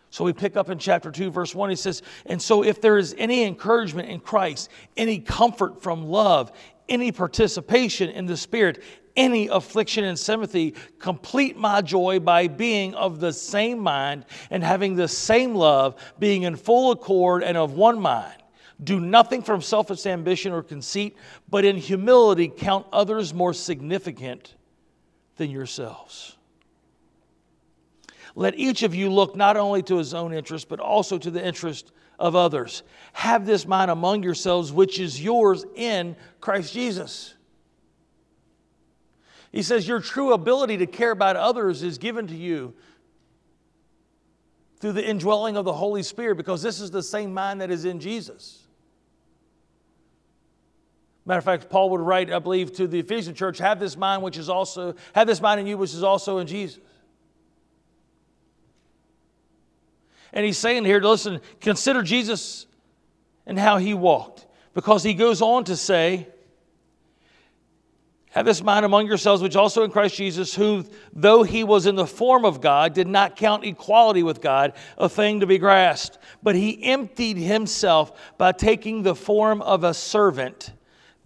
[0.10, 1.70] So we pick up in chapter 2, verse 1.
[1.70, 6.52] He says, And so if there is any encouragement in Christ, any comfort from love,
[6.90, 8.84] any participation in the Spirit,
[9.16, 14.96] any affliction and sympathy, complete my joy by being of the same mind and having
[14.96, 18.36] the same love, being in full accord and of one mind.
[18.84, 21.16] Do nothing from selfish ambition or conceit,
[21.50, 24.56] but in humility count others more significant
[25.38, 26.38] than yourselves.
[28.36, 31.46] Let each of you look not only to his own interest, but also to the
[31.46, 32.84] interest of others.
[33.14, 37.34] Have this mind among yourselves, which is yours in Christ Jesus.
[39.52, 42.74] He says, Your true ability to care about others is given to you
[44.80, 47.86] through the indwelling of the Holy Spirit because this is the same mind that is
[47.86, 48.64] in Jesus.
[51.26, 54.24] Matter of fact, Paul would write, I believe, to the Ephesian church, have this mind
[54.24, 56.80] which is also, have this mind in you which is also in Jesus.
[60.34, 62.66] And he's saying here, listen, consider Jesus
[63.46, 64.48] and how he walked.
[64.74, 66.28] Because he goes on to say,
[68.32, 71.96] have this mind among yourselves, which also in Christ Jesus, who, though he was in
[71.96, 76.18] the form of God, did not count equality with God a thing to be grasped,
[76.42, 80.72] but he emptied himself by taking the form of a servant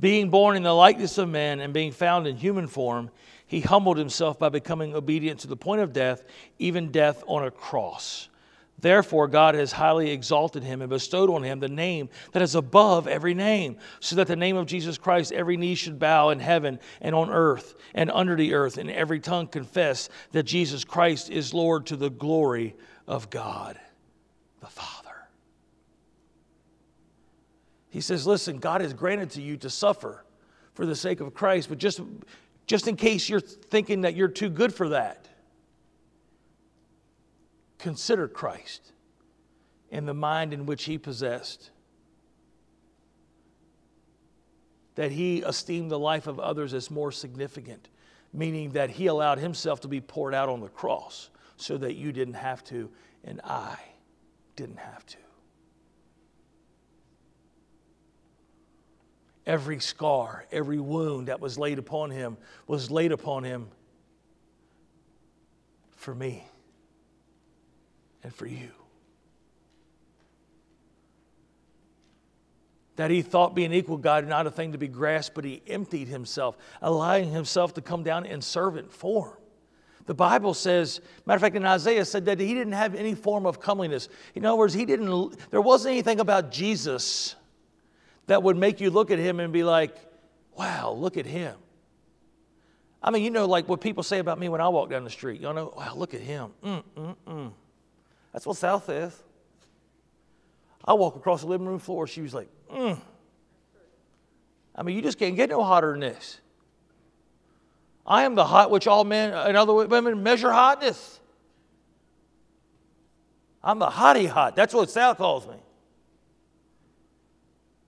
[0.02, 3.10] being born in the likeness of men and being found in human form,
[3.48, 6.24] he humbled himself by becoming obedient to the point of death,
[6.60, 8.28] even death on a cross.
[8.80, 13.08] Therefore, God has highly exalted him and bestowed on him the name that is above
[13.08, 16.80] every name, so that the name of Jesus Christ every knee should bow in heaven
[17.02, 21.54] and on earth and under the earth, and every tongue confess that Jesus Christ is
[21.54, 22.76] Lord to the glory
[23.08, 23.80] of God
[24.60, 25.28] the Father.
[27.90, 30.24] He says, Listen, God has granted to you to suffer
[30.74, 32.02] for the sake of Christ, but just,
[32.68, 35.28] just in case you're thinking that you're too good for that,
[37.78, 38.94] consider Christ
[39.92, 41.72] and the mind in which he possessed.
[44.96, 47.90] That he esteemed the life of others as more significant,
[48.34, 52.12] meaning that he allowed himself to be poured out on the cross so that you
[52.12, 52.90] didn't have to
[53.24, 53.78] and I
[54.56, 55.18] didn't have to.
[59.46, 63.70] Every scar, every wound that was laid upon him was laid upon him
[65.96, 66.44] for me
[68.28, 68.72] and for you.
[72.98, 76.10] That he thought being equal God not a thing to be grasped, but he emptied
[76.10, 79.38] himself, allowing himself to come down in servant form.
[80.08, 83.46] The Bible says, matter of fact, in Isaiah said that he didn't have any form
[83.46, 84.10] of comeliness.
[84.36, 87.36] In other words, he didn't, there wasn't anything about Jesus
[88.26, 89.96] that would make you look at him and be like,
[90.58, 91.56] wow, look at him.
[93.02, 95.10] I mean, you know, like what people say about me when I walk down the
[95.10, 95.40] street.
[95.40, 96.52] You know, wow, look at him.
[96.62, 97.52] Mm, mm, mm.
[98.38, 99.20] That's what South says.
[100.86, 102.96] I walk across the living room floor, she was like, mm.
[104.76, 106.40] I mean, you just can't get no hotter than this.
[108.06, 111.20] I am the hot which all men and other women measure hotness.
[113.64, 114.56] I'm the hottie hot.
[114.56, 115.58] That's what Sal calls me.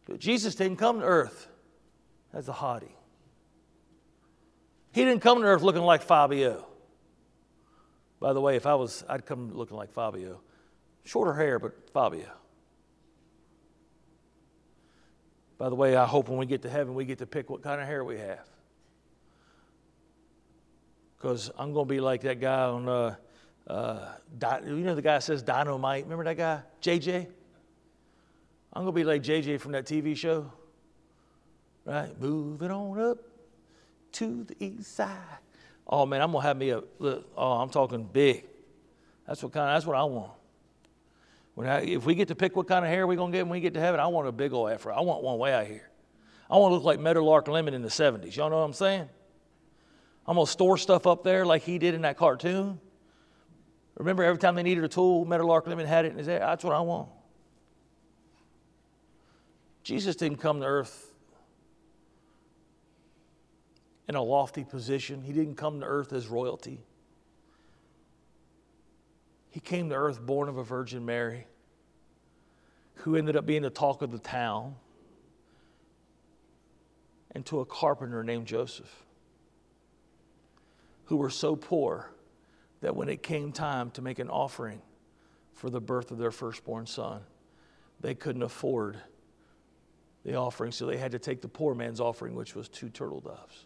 [0.07, 1.47] But Jesus didn't come to earth
[2.33, 2.95] as a hottie.
[4.93, 6.65] He didn't come to earth looking like Fabio.
[8.19, 10.41] By the way, if I was, I'd come looking like Fabio.
[11.05, 12.29] Shorter hair, but Fabio.
[15.57, 17.61] By the way, I hope when we get to heaven, we get to pick what
[17.61, 18.47] kind of hair we have.
[21.17, 23.15] Because I'm going to be like that guy on, uh,
[23.67, 24.13] uh,
[24.65, 26.03] you know, the guy says dynamite.
[26.03, 26.61] Remember that guy?
[26.81, 27.27] JJ?
[28.71, 30.51] I'm going to be like JJ from that TV show,
[31.85, 32.17] right?
[32.21, 33.17] Moving on up
[34.13, 35.17] to the east side.
[35.89, 37.27] Oh man, I'm gonna have me a look.
[37.35, 38.45] Oh, I'm talking big.
[39.27, 39.69] That's what kind.
[39.69, 40.31] Of, that's what I want.
[41.55, 43.51] When I, if we get to pick what kind of hair we're gonna get when
[43.51, 44.93] we get to heaven, I want a big old afro.
[44.93, 45.89] I want one way out here.
[46.49, 48.35] I want to look like Meadowlark Lemon in the '70s.
[48.35, 49.09] Y'all know what I'm saying?
[50.27, 52.79] I'm gonna store stuff up there like he did in that cartoon,
[53.99, 56.27] Remember, every time they needed a tool, Meadowlark Lemon had it in his.
[56.27, 57.09] That's what I want.
[59.83, 61.08] Jesus didn't come to earth
[64.09, 66.81] in a lofty position, he didn't come to earth as royalty.
[69.51, 71.45] He came to earth born of a Virgin Mary
[72.95, 74.75] who ended up being the talk of the town
[77.31, 79.05] and to a carpenter named Joseph
[81.05, 82.09] who were so poor
[82.81, 84.81] that when it came time to make an offering
[85.53, 87.21] for the birth of their firstborn son,
[88.01, 88.97] they couldn't afford
[90.25, 93.19] the offering, so they had to take the poor man's offering, which was two turtle
[93.19, 93.65] doves.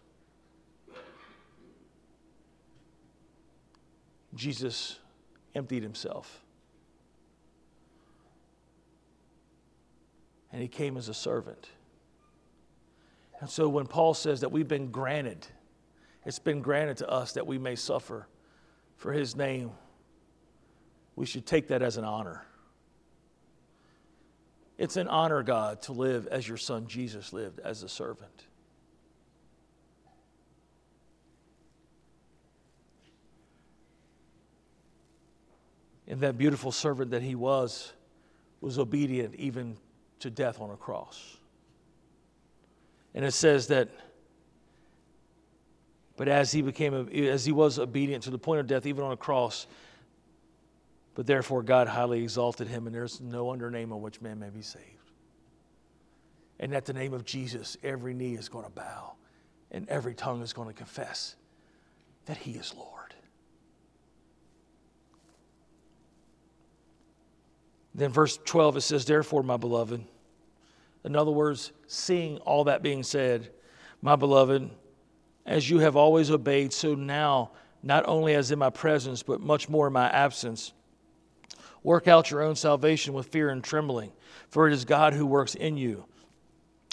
[4.35, 4.99] Jesus
[5.55, 6.41] emptied himself.
[10.51, 11.67] And he came as a servant.
[13.39, 15.47] And so when Paul says that we've been granted,
[16.25, 18.27] it's been granted to us that we may suffer
[18.95, 19.71] for his name,
[21.15, 22.45] we should take that as an honor.
[24.77, 28.45] It's an honor, God, to live as your son Jesus lived as a servant.
[36.07, 37.93] And that beautiful servant that he was,
[38.61, 39.77] was obedient even
[40.19, 41.37] to death on a cross.
[43.13, 43.89] And it says that,
[46.15, 49.11] but as he became, as he was obedient to the point of death, even on
[49.11, 49.67] a cross,
[51.15, 54.49] but therefore God highly exalted him, and there's no under name on which man may
[54.49, 54.85] be saved.
[56.59, 59.13] And at the name of Jesus, every knee is going to bow,
[59.71, 61.35] and every tongue is going to confess
[62.25, 63.02] that he is Lord.
[67.95, 70.03] Then, verse 12, it says, Therefore, my beloved,
[71.03, 73.51] in other words, seeing all that being said,
[74.01, 74.69] my beloved,
[75.45, 77.51] as you have always obeyed, so now,
[77.83, 80.73] not only as in my presence, but much more in my absence,
[81.83, 84.11] work out your own salvation with fear and trembling,
[84.49, 86.05] for it is God who works in you,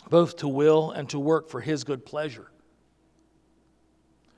[0.08, 2.50] both to will and to work for his good pleasure.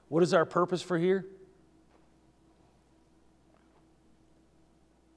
[0.09, 1.27] What is our purpose for here?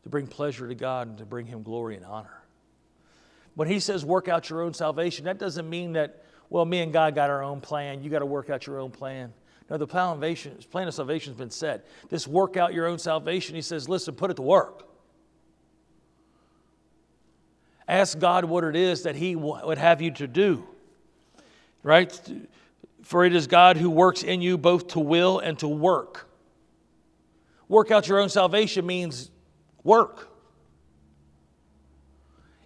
[0.06, 2.44] To bring pleasure to God and to bring him glory and honor.
[3.56, 6.94] When he says work out your own salvation, that doesn't mean that, well, me and
[6.94, 8.04] God got our own plan.
[8.04, 9.34] You got to work out your own plan.
[9.68, 10.12] No, the plan
[10.88, 11.88] of salvation, has been set.
[12.10, 14.88] This work out your own salvation, he says, listen, put it to work.
[17.88, 20.68] Ask God what it is that he would have you to do.
[21.82, 22.20] Right?
[23.02, 26.30] For it is God who works in you both to will and to work.
[27.68, 29.32] Work out your own salvation means
[29.86, 30.28] work.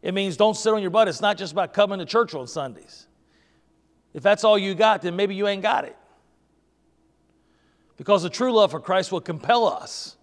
[0.01, 1.07] It means don't sit on your butt.
[1.07, 3.05] It's not just about coming to church on Sundays.
[4.13, 5.95] If that's all you got, then maybe you ain't got it.
[7.97, 10.15] Because the true love for Christ will compel us.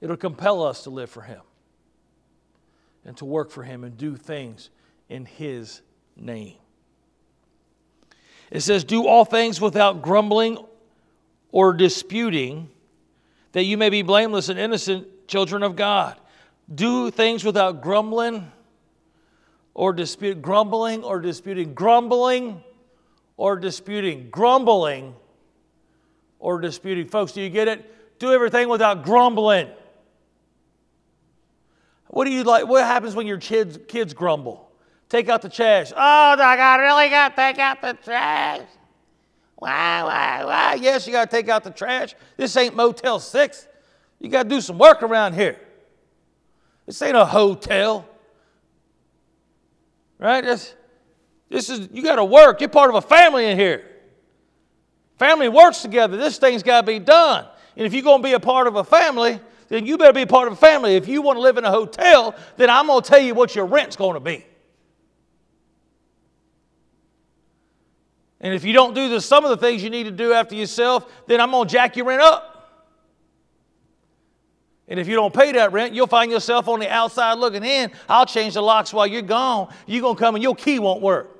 [0.00, 1.42] It'll compel us to live for Him
[3.04, 4.70] and to work for Him and do things
[5.08, 5.82] in His
[6.16, 6.56] name.
[8.50, 10.58] It says, Do all things without grumbling
[11.52, 12.70] or disputing,
[13.56, 16.14] that you may be blameless and innocent children of God
[16.74, 18.52] do things without grumbling
[19.72, 22.62] or dispute, grumbling or disputing, grumbling
[23.38, 25.14] or disputing, grumbling
[26.38, 27.08] or disputing.
[27.08, 28.18] Folks, do you get it?
[28.18, 29.70] Do everything without grumbling.
[32.08, 32.66] What do you like?
[32.66, 34.70] What happens when your kids kids grumble?
[35.08, 35.92] Take out the trash.
[35.92, 38.66] Oh, I got really got to take out the trash.
[39.56, 40.74] Why, why, why?
[40.74, 42.14] Yes, you got to take out the trash.
[42.36, 43.68] This ain't Motel 6.
[44.20, 45.58] You got to do some work around here.
[46.84, 48.06] This ain't a hotel.
[50.18, 50.44] Right?
[50.44, 50.74] This,
[51.48, 52.60] this is, you got to work.
[52.60, 53.84] You're part of a family in here.
[55.18, 56.16] Family works together.
[56.16, 57.46] This thing's got to be done.
[57.76, 60.22] And if you're going to be a part of a family, then you better be
[60.22, 60.96] a part of a family.
[60.96, 63.54] If you want to live in a hotel, then I'm going to tell you what
[63.54, 64.44] your rent's going to be.
[68.46, 70.54] And if you don't do the, some of the things you need to do after
[70.54, 72.70] yourself, then I'm going to jack your rent up.
[74.86, 77.90] And if you don't pay that rent, you'll find yourself on the outside looking in.
[78.08, 79.74] I'll change the locks while you're gone.
[79.84, 81.36] You're going to come and your key won't work.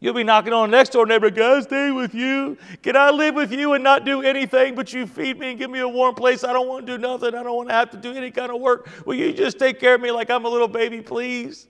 [0.00, 2.56] You'll be knocking on the next door neighbor, Can I stay with you?
[2.82, 5.70] Can I live with you and not do anything but you feed me and give
[5.70, 6.42] me a warm place?
[6.42, 7.34] I don't want to do nothing.
[7.34, 8.88] I don't want to have to do any kind of work.
[9.04, 11.66] Will you just take care of me like I'm a little baby, please?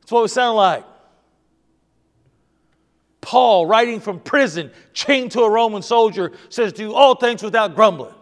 [0.00, 0.91] That's what it sounded like.
[3.22, 8.14] Paul, writing from prison, chained to a Roman soldier, says, Do all things without grumbling.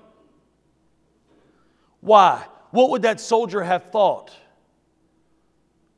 [2.01, 2.45] Why?
[2.71, 4.31] What would that soldier have thought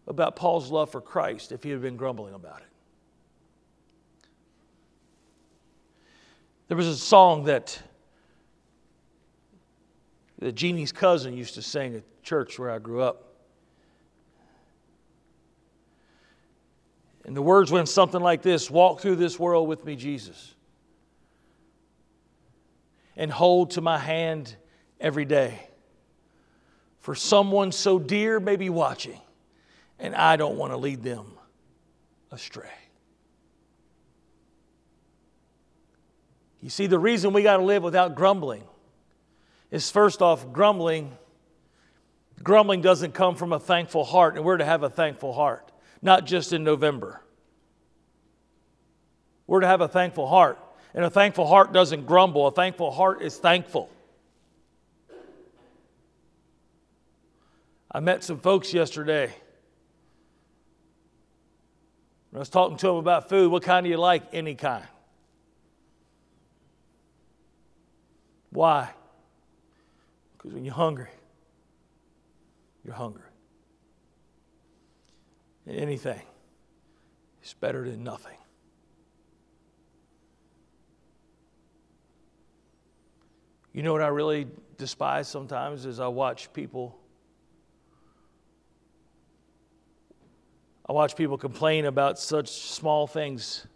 [0.07, 2.69] about Paul's love for Christ if he had been grumbling about it?
[6.69, 7.83] There was a song that,
[10.39, 13.32] that Jeannie's cousin used to sing at church where I grew up.
[17.25, 20.55] And the words went something like this Walk through this world with me, Jesus,
[23.17, 24.55] and hold to my hand
[25.01, 25.69] every day.
[27.01, 29.21] For someone so dear may be watching,
[29.99, 31.27] and I don't want to lead them
[32.31, 32.71] astray.
[36.61, 38.63] You see, the reason we got to live without grumbling
[39.73, 41.17] is first off, grumbling.
[42.41, 45.72] Grumbling doesn't come from a thankful heart, and we're to have a thankful heart
[46.03, 47.23] not just in November.
[49.47, 50.59] We're to have a thankful heart.
[50.95, 53.89] And a thankful heart doesn't grumble, a thankful heart is thankful.
[57.91, 59.33] I met some folks yesterday.
[62.35, 63.51] I was talking to them about food.
[63.51, 64.23] What kind do you like?
[64.33, 64.87] Any kind.
[68.51, 68.91] Why?
[70.37, 71.11] Because when you're hungry,
[72.85, 73.32] you're hungry
[75.69, 76.21] anything
[77.43, 78.37] is better than nothing.
[83.73, 84.47] You know what I really
[84.77, 86.99] despise sometimes is I watch people
[90.89, 93.67] I watch people complain about such small things.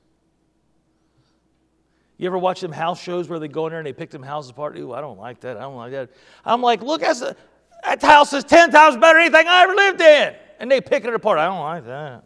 [2.19, 4.25] You ever watch them house shows where they go in there and they pick them
[4.25, 4.77] houses apart?
[4.77, 5.57] Ooh, I don't like that.
[5.57, 6.11] I don't like that.
[6.45, 7.37] I'm like, look, that's a,
[7.85, 11.05] that house is 10 times better than anything I ever lived in and they pick
[11.05, 11.39] it apart.
[11.39, 12.25] I don't like that.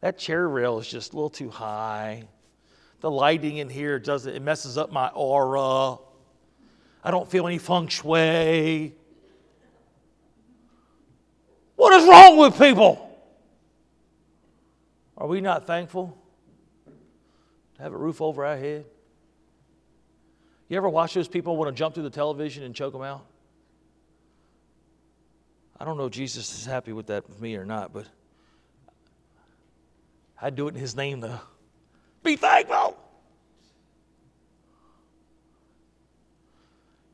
[0.00, 2.24] That chair rail is just a little too high.
[3.00, 5.98] The lighting in here doesn't, it messes up my aura.
[7.02, 8.94] I don't feel any feng shui.
[11.76, 13.18] What is wrong with people?
[15.16, 16.18] Are we not thankful
[17.76, 18.86] to have a roof over our head?
[20.68, 23.26] You ever watch those people want to jump through the television and choke them out?
[25.78, 28.06] I don't know if Jesus is happy with that with me or not, but
[30.40, 31.40] I'd do it in his name though.
[32.22, 32.96] Be thankful.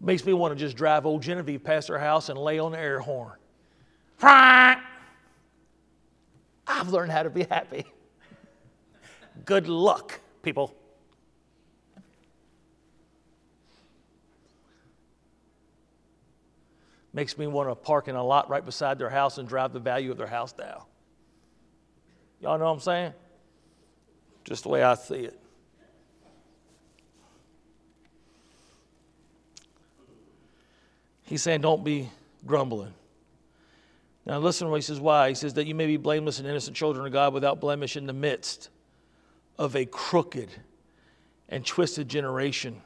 [0.00, 2.78] Makes me want to just drive old Genevieve past her house and lay on the
[2.78, 3.36] air horn.
[4.22, 4.78] I've
[6.88, 7.84] learned how to be happy.
[9.44, 10.74] Good luck, people.
[17.12, 19.80] Makes me want to park in a lot right beside their house and drive the
[19.80, 20.82] value of their house down.
[22.40, 23.12] Y'all know what I'm saying?
[24.44, 25.38] Just the way I see it.
[31.24, 32.08] He's saying, don't be
[32.46, 32.92] grumbling.
[34.26, 35.28] Now, listen to what he says why.
[35.28, 38.06] He says that you may be blameless and innocent children of God without blemish in
[38.06, 38.68] the midst
[39.58, 40.50] of a crooked
[41.48, 42.82] and twisted generation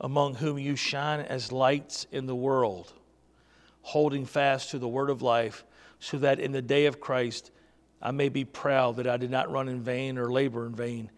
[0.00, 2.92] among whom you shine as lights in the world
[3.82, 5.64] holding fast to the word of life,
[5.98, 7.50] so that in the day of Christ
[8.02, 11.10] I may be proud that I did not run in vain or labor in vain,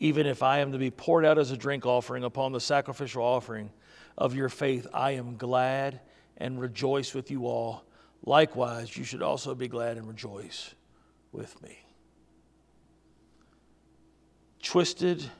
[0.00, 3.22] even if I am to be poured out as a drink offering upon the sacrificial
[3.22, 3.70] offering
[4.18, 4.86] of your faith.
[4.92, 6.00] I am glad
[6.36, 7.84] and rejoice with you all.
[8.24, 10.74] Likewise, you should also be glad and rejoice
[11.30, 11.78] with me.
[14.62, 15.30] Twisted,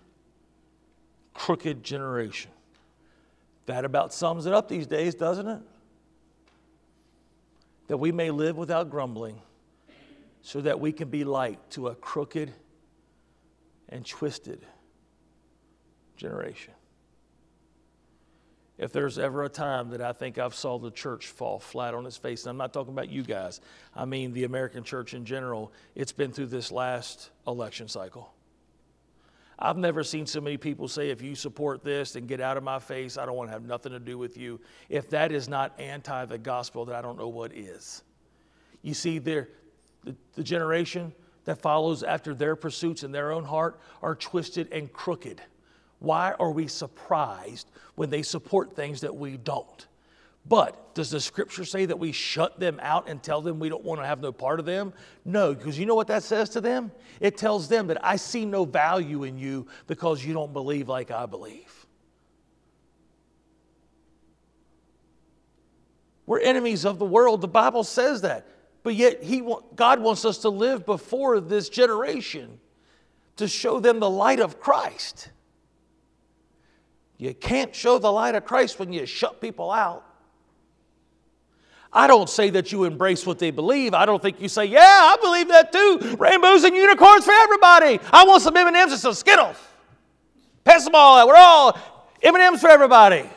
[1.33, 2.51] crooked generation.
[3.67, 5.61] That about sums it up these days, doesn't it?
[7.87, 9.41] That we may live without grumbling,
[10.43, 12.53] so that we can be light to a crooked
[13.89, 14.65] and twisted
[16.17, 16.75] generation.
[18.77, 22.07] If there's ever a time that I think I've saw the church fall flat on
[22.07, 23.61] its face, and I'm not talking about you guys,
[23.95, 28.35] I mean the American church in general, it's been through this last election cycle.
[29.59, 32.65] I've never seen so many people say, if you support this, then get out of
[32.65, 33.17] my face.
[33.17, 34.61] I don't want to have nothing to do with you.
[34.89, 38.03] If that is not anti the gospel, then I don't know what is.
[38.83, 39.47] You see, the,
[40.35, 41.13] the generation
[41.45, 45.41] that follows after their pursuits in their own heart are twisted and crooked.
[46.01, 49.87] Why are we surprised when they support things that we don't?
[50.47, 53.85] But does the scripture say that we shut them out and tell them we don't
[53.85, 54.93] want to have no part of them?
[55.25, 56.93] No, because you know what that says to them?
[57.21, 61.11] It tells them that I see no value in you because you don't believe like
[61.11, 61.87] I believe.
[66.27, 67.41] We're enemies of the world.
[67.41, 68.47] The Bible says that.
[68.83, 69.43] But yet he,
[69.75, 72.61] God wants us to live before this generation
[73.37, 75.31] to show them the light of Christ.
[77.17, 80.05] You can't show the light of Christ when you shut people out.
[81.97, 83.95] I don't say that you embrace what they believe.
[83.95, 86.17] I don't think you say, "Yeah, I believe that too.
[86.19, 88.01] Rainbows and unicorns for everybody.
[88.13, 89.57] I want some M&Ms and some Skittles."
[90.65, 91.29] Pass them all out.
[91.29, 91.79] We're all
[92.21, 93.31] M&M's for everybody.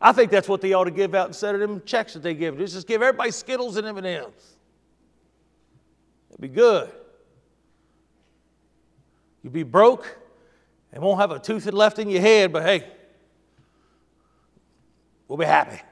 [0.00, 2.32] I think that's what they ought to give out instead of them checks that they
[2.32, 2.56] give.
[2.56, 4.56] Just give everybody Skittles and M&M's.
[6.30, 6.90] It'd be good.
[9.42, 10.18] You'd be broke
[10.92, 12.86] and won't have a tooth left in your head, but hey,
[15.26, 15.82] we'll be happy.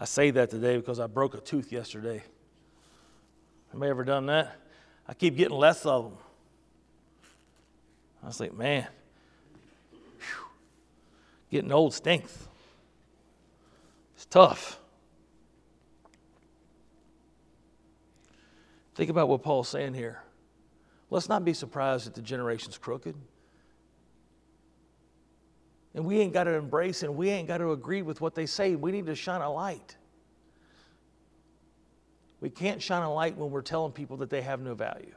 [0.00, 2.22] I say that today because I broke a tooth yesterday.
[3.70, 4.56] Anybody ever done that?
[5.06, 6.14] I keep getting less of them.
[8.22, 8.86] I was like, man,
[9.90, 10.46] whew,
[11.50, 12.48] getting old stinks.
[14.16, 14.80] It's tough.
[18.94, 20.22] Think about what Paul's saying here.
[21.10, 23.16] Let's not be surprised that the generation's crooked.
[25.94, 28.46] And we ain't got to embrace and we ain't got to agree with what they
[28.46, 28.76] say.
[28.76, 29.96] We need to shine a light.
[32.40, 35.14] We can't shine a light when we're telling people that they have no value.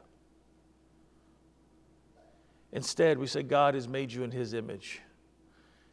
[2.72, 5.00] Instead, we say, God has made you in His image.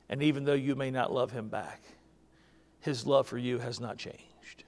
[0.08, 1.82] And even though you may not love Him back,
[2.80, 4.64] His love for you has not changed.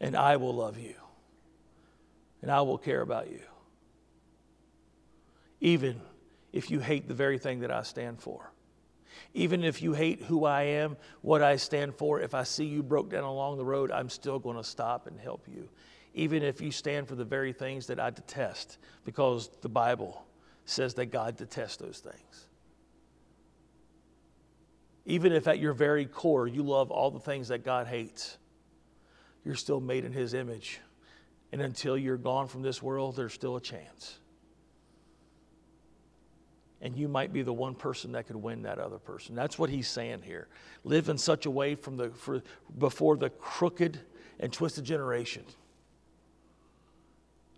[0.00, 0.94] And I will love you.
[2.40, 3.42] And I will care about you.
[5.60, 6.00] Even
[6.52, 8.50] if you hate the very thing that I stand for.
[9.34, 12.82] Even if you hate who I am, what I stand for, if I see you
[12.82, 15.68] broke down along the road, I'm still going to stop and help you.
[16.14, 20.24] Even if you stand for the very things that I detest, because the Bible
[20.64, 22.46] says that God detests those things.
[25.04, 28.36] Even if at your very core you love all the things that God hates,
[29.44, 30.80] you're still made in His image.
[31.52, 34.18] And until you're gone from this world, there's still a chance
[36.80, 39.34] and you might be the one person that could win that other person.
[39.34, 40.48] That's what he's saying here.
[40.84, 42.42] Live in such a way from the for,
[42.78, 43.98] before the crooked
[44.38, 45.44] and twisted generation,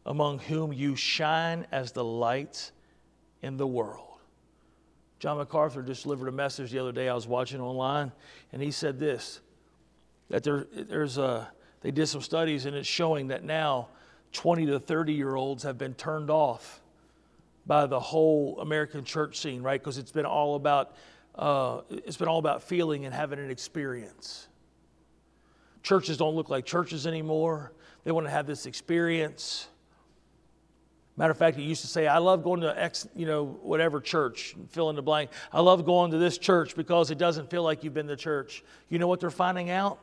[0.06, 2.70] among whom you shine as the light
[3.42, 4.06] in the world.
[5.18, 8.10] John MacArthur just delivered a message the other day I was watching online,
[8.52, 9.40] and he said this
[10.30, 11.50] that there, there's a,
[11.80, 13.88] they did some studies, and it's showing that now
[14.32, 16.80] 20 to 30 year olds have been turned off
[17.70, 19.80] by the whole American church scene, right?
[19.80, 20.96] Because it's been all about
[21.36, 24.48] uh, it's been all about feeling and having an experience.
[25.84, 27.72] Churches don't look like churches anymore.
[28.02, 29.68] They want to have this experience.
[31.16, 34.00] Matter of fact, he used to say, I love going to X, you know, whatever
[34.00, 35.30] church, fill in the blank.
[35.52, 38.64] I love going to this church because it doesn't feel like you've been to church.
[38.88, 40.00] You know what they're finding out?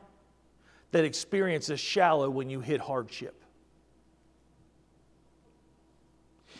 [0.92, 3.37] That experience is shallow when you hit hardship.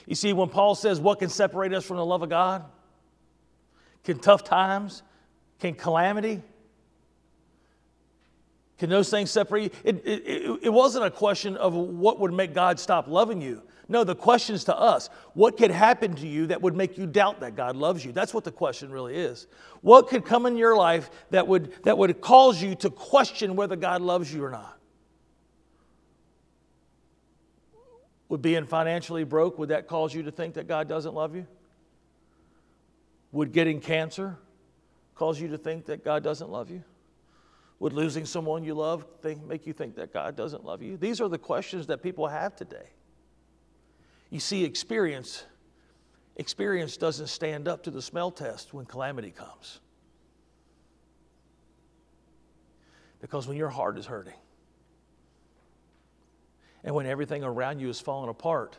[0.09, 2.65] You see, when Paul says, What can separate us from the love of God?
[4.05, 5.03] Can tough times,
[5.61, 6.43] can calamity,
[8.79, 9.71] can those things separate you?
[9.85, 13.63] It, it, it, wasn't a question of what would make God stop loving you.
[13.89, 17.07] No, the question is to us what could happen to you that would make you
[17.07, 18.13] doubt that God loves you?
[18.13, 19.49] That's what the question really is.
[19.81, 23.75] What could come in your life that would, that would cause you to question whether
[23.75, 24.78] God loves you or not?
[28.29, 31.47] Would being financially broke, would that cause you to think that God doesn't love you?
[33.33, 34.39] Would getting cancer
[35.15, 36.83] cause you to think that God doesn't love you?
[37.81, 40.97] Would losing someone you love think, make you think that God doesn't love you?
[40.97, 42.91] These are the questions that people have today.
[44.31, 45.45] You see, experience,
[46.37, 49.81] experience doesn't stand up to the smell test when calamity comes.
[53.21, 54.35] Because when your heart is hurting,
[56.85, 58.79] and when everything around you is falling apart.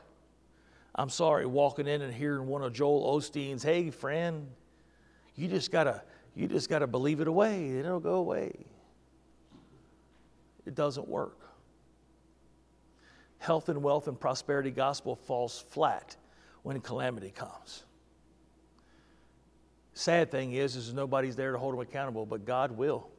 [0.96, 4.48] I'm sorry, walking in and hearing one of Joel Osteen's, hey friend,
[5.36, 6.02] you just gotta,
[6.36, 8.66] you just gotta believe it away, and it'll go away.
[10.66, 11.38] It doesn't work.
[13.38, 16.18] Health and wealth and prosperity gospel falls flat
[16.64, 17.86] when calamity comes.
[19.94, 23.10] Sad thing is, is nobody's there to hold them accountable, but God will.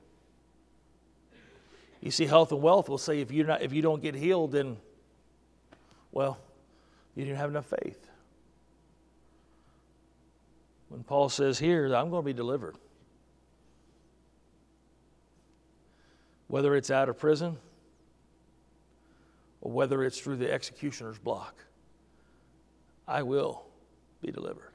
[2.01, 4.53] You see, health and wealth will say if, you're not, if you don't get healed,
[4.53, 4.79] then,
[6.13, 6.39] well,
[7.15, 8.09] you didn't have enough faith.
[10.89, 12.77] When Paul says here, I'm going to be delivered,
[16.49, 17.59] whether it's out of prison
[19.61, 21.55] or whether it's through the executioner's block,
[23.07, 23.63] I will
[24.23, 24.73] be delivered.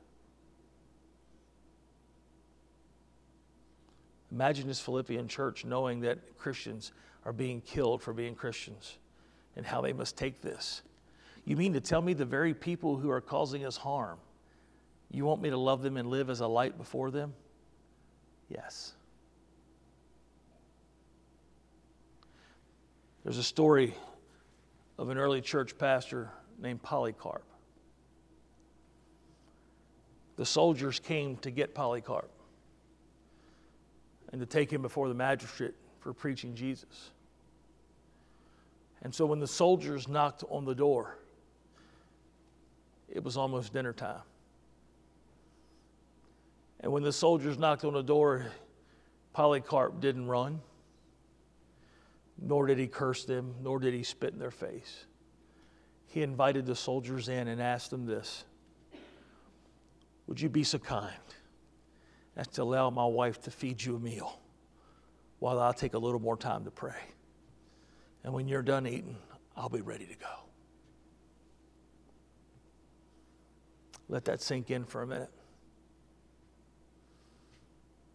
[4.31, 6.91] Imagine this Philippian church knowing that Christians
[7.25, 8.97] are being killed for being Christians
[9.55, 10.83] and how they must take this.
[11.43, 14.19] You mean to tell me the very people who are causing us harm,
[15.11, 17.33] you want me to love them and live as a light before them?
[18.49, 18.93] Yes.
[23.23, 23.95] There's a story
[24.99, 27.43] of an early church pastor named Polycarp.
[30.35, 32.29] The soldiers came to get Polycarp
[34.31, 37.11] and to take him before the magistrate for preaching Jesus.
[39.05, 41.19] And so when the soldiers knocked on the door,
[43.07, 44.23] it was almost dinner time.
[46.79, 48.47] And when the soldiers knocked on the door,
[49.31, 50.59] Polycarp didn't run,
[52.41, 55.05] nor did he curse them, nor did he spit in their face.
[56.07, 58.43] He invited the soldiers in and asked them this
[60.25, 61.13] Would you be so kind
[62.35, 64.39] as to allow my wife to feed you a meal
[65.37, 66.95] while I'll take a little more time to pray?
[68.25, 69.17] And when you're done eating,
[69.55, 70.25] I'll be ready to go.
[74.09, 75.29] Let that sink in for a minute.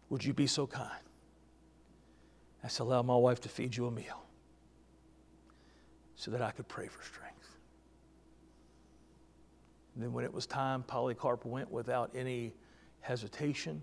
[0.09, 1.01] Would you be so kind
[2.61, 4.25] as to allow my wife to feed you a meal
[6.15, 7.57] so that I could pray for strength?
[9.95, 12.53] And then, when it was time, Polycarp went without any
[12.99, 13.81] hesitation,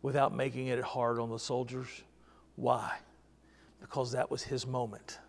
[0.00, 1.88] without making it hard on the soldiers.
[2.54, 2.96] Why?
[3.88, 5.20] Because that was his moment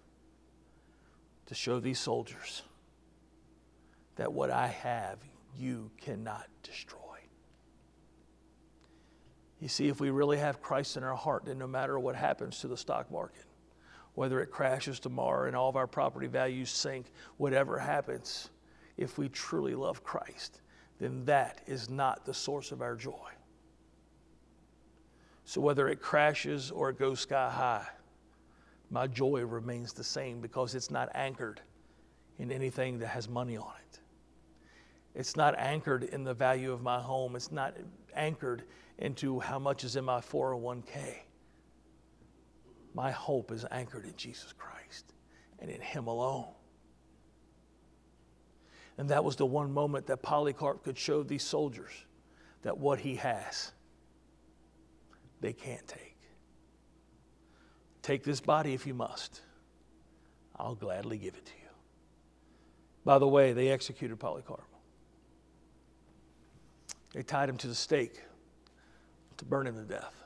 [1.46, 2.64] to show these soldiers
[4.16, 5.20] that what I have,
[5.56, 6.98] you cannot destroy.
[9.62, 12.60] You see, if we really have Christ in our heart, then no matter what happens
[12.62, 13.46] to the stock market,
[14.16, 18.50] whether it crashes tomorrow and all of our property values sink, whatever happens,
[18.98, 20.62] if we truly love Christ,
[21.00, 23.30] then that is not the source of our joy.
[25.46, 27.88] So whether it crashes or it goes sky high,
[28.90, 31.62] my joy remains the same because it's not anchored
[32.40, 34.00] in anything that has money on it.
[35.16, 37.36] It's not anchored in the value of my home.
[37.36, 37.76] It's not
[38.16, 38.64] anchored
[39.00, 41.16] into how much is in my 401k.
[42.94, 45.14] My hope is anchored in Jesus Christ
[45.60, 46.54] and in Him alone.
[48.98, 51.92] And that was the one moment that Polycarp could show these soldiers
[52.64, 53.72] that what he has,
[55.40, 56.07] they can't take.
[58.08, 59.42] Take this body if you must.
[60.56, 61.70] I'll gladly give it to you.
[63.04, 64.64] By the way, they executed Polycarp.
[67.14, 68.22] They tied him to the stake
[69.36, 70.24] to burn him to death.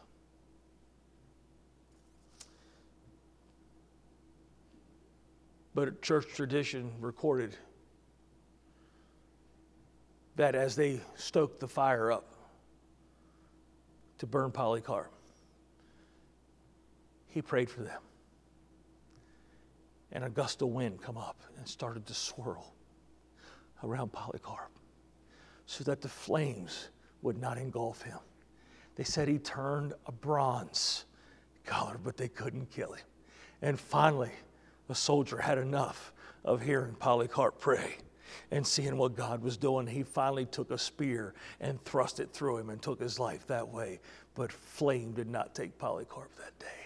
[5.73, 7.57] But church tradition recorded
[10.35, 12.31] that as they stoked the fire up
[14.19, 15.11] to burn Polycarp,
[17.31, 18.01] he prayed for them.
[20.11, 22.73] And a gust of wind come up and started to swirl
[23.83, 24.69] around Polycarp
[25.65, 26.89] so that the flames
[27.21, 28.19] would not engulf him.
[28.95, 31.05] They said he turned a bronze
[31.63, 33.05] color, but they couldn't kill him.
[33.61, 34.31] And finally,
[34.87, 36.11] the soldier had enough
[36.43, 37.95] of hearing Polycarp pray
[38.49, 39.87] and seeing what God was doing.
[39.87, 43.67] He finally took a spear and thrust it through him and took his life that
[43.67, 43.99] way.
[44.35, 46.80] But flame did not take Polycarp that day.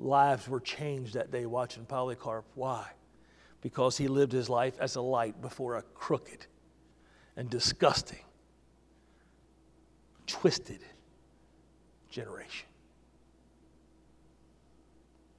[0.00, 2.46] Lives were changed that day watching Polycarp.
[2.54, 2.86] Why?
[3.60, 6.46] Because he lived his life as a light before a crooked
[7.36, 8.24] and disgusting,
[10.26, 10.80] twisted
[12.08, 12.66] generation.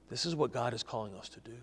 [0.08, 1.56] This is what God is calling us to do.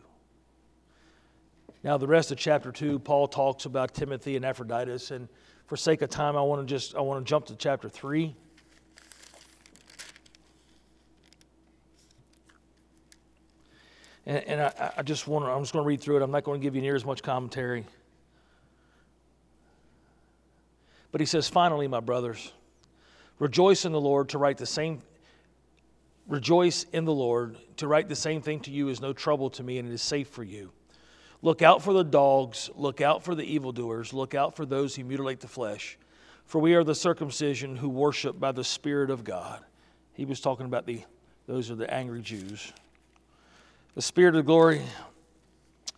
[1.84, 5.12] Now, the rest of chapter 2, Paul talks about Timothy and Epaphroditus.
[5.12, 5.30] And
[5.68, 8.36] for sake of time, I want to just I want to jump to chapter 3.
[14.30, 16.22] And, and I, I, just want to, I'm just going to read through it.
[16.22, 17.84] I'm not going to give you near as much commentary.
[21.12, 22.54] But he says, finally, my brothers,
[23.40, 25.02] rejoice in the Lord to write the same
[26.28, 29.64] rejoice in the Lord to write the same thing to you is no trouble to
[29.64, 30.72] me and it is safe for you.
[31.42, 35.06] Look out for the dogs, look out for the evildoers, look out for those who
[35.06, 35.98] mutilate the flesh,
[36.46, 39.66] for we are the circumcision who worship by the Spirit of God.
[40.14, 41.02] He was talking about the
[41.48, 42.72] those are the angry Jews
[43.96, 44.82] the Spirit of glory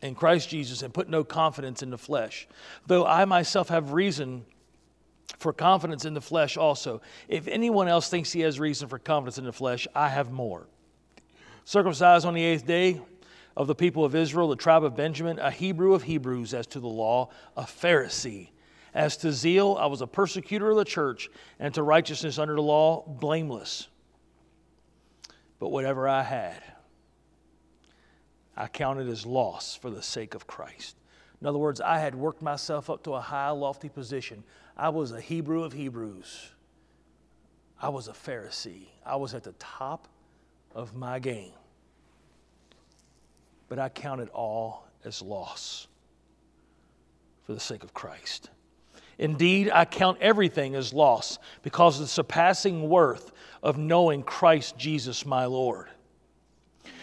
[0.01, 2.47] in Christ Jesus and put no confidence in the flesh.
[2.87, 4.45] Though I myself have reason
[5.37, 7.01] for confidence in the flesh also.
[7.27, 10.67] If anyone else thinks he has reason for confidence in the flesh, I have more.
[11.65, 13.01] Circumcised on the eighth day
[13.55, 16.79] of the people of Israel, the tribe of Benjamin, a Hebrew of Hebrews as to
[16.79, 18.49] the law, a Pharisee.
[18.93, 21.29] As to zeal, I was a persecutor of the church,
[21.59, 23.87] and to righteousness under the law, blameless.
[25.59, 26.61] But whatever I had,
[28.57, 30.97] I counted as loss for the sake of Christ.
[31.41, 34.43] In other words, I had worked myself up to a high, lofty position.
[34.77, 36.51] I was a Hebrew of Hebrews.
[37.81, 38.87] I was a Pharisee.
[39.05, 40.07] I was at the top
[40.75, 41.53] of my game.
[43.69, 45.87] but I counted all as loss
[47.43, 48.49] for the sake of Christ.
[49.17, 53.31] Indeed, I count everything as loss because of the surpassing worth
[53.63, 55.87] of knowing Christ Jesus my Lord.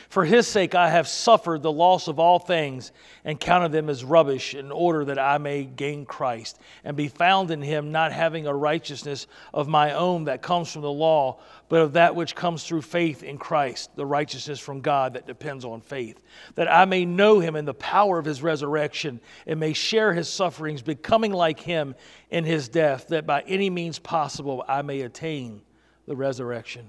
[0.09, 2.93] For his sake I have suffered the loss of all things
[3.27, 7.51] and counted them as rubbish in order that I may gain Christ and be found
[7.51, 11.83] in him, not having a righteousness of my own that comes from the law, but
[11.83, 15.83] of that which comes through faith in Christ, the righteousness from God that depends on
[15.83, 16.23] faith,
[16.55, 20.31] that I may know him in the power of his resurrection and may share his
[20.31, 21.95] sufferings, becoming like him
[22.31, 25.61] in his death, that by any means possible I may attain
[26.07, 26.89] the resurrection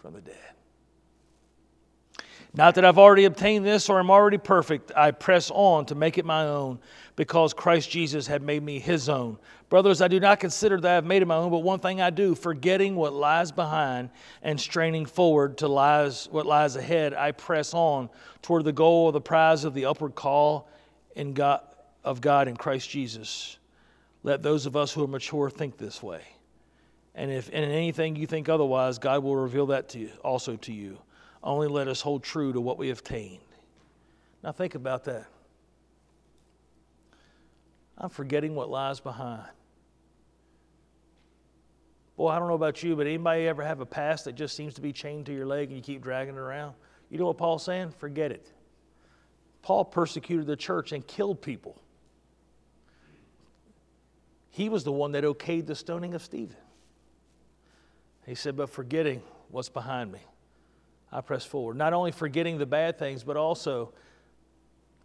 [0.00, 0.54] from the dead.
[2.56, 6.18] Not that I've already obtained this or am already perfect, I press on to make
[6.18, 6.78] it my own
[7.16, 9.38] because Christ Jesus had made me his own.
[9.68, 12.00] Brothers, I do not consider that I have made it my own, but one thing
[12.00, 17.32] I do, forgetting what lies behind and straining forward to lies, what lies ahead, I
[17.32, 18.08] press on
[18.40, 20.68] toward the goal of the prize of the upward call
[21.16, 21.60] in God,
[22.04, 23.58] of God in Christ Jesus.
[24.22, 26.22] Let those of us who are mature think this way.
[27.16, 30.72] And if in anything you think otherwise, God will reveal that to you, also to
[30.72, 30.98] you.
[31.44, 33.42] Only let us hold true to what we have attained.
[34.42, 35.26] Now, think about that.
[37.98, 39.44] I'm forgetting what lies behind.
[42.16, 44.74] Boy, I don't know about you, but anybody ever have a past that just seems
[44.74, 46.74] to be chained to your leg and you keep dragging it around?
[47.10, 47.90] You know what Paul's saying?
[47.98, 48.50] Forget it.
[49.62, 51.80] Paul persecuted the church and killed people.
[54.50, 56.56] He was the one that okayed the stoning of Stephen.
[58.24, 60.20] He said, But forgetting what's behind me.
[61.14, 61.76] I press forward.
[61.76, 63.92] Not only forgetting the bad things, but also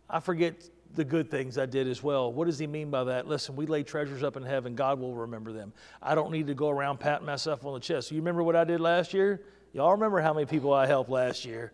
[0.09, 2.33] I forget the good things I did as well.
[2.33, 3.27] What does he mean by that?
[3.27, 4.73] Listen, we lay treasures up in heaven.
[4.73, 5.71] God will remember them.
[6.01, 8.09] I don't need to go around patting myself on the chest.
[8.11, 9.43] You remember what I did last year?
[9.71, 11.71] Y'all remember how many people I helped last year?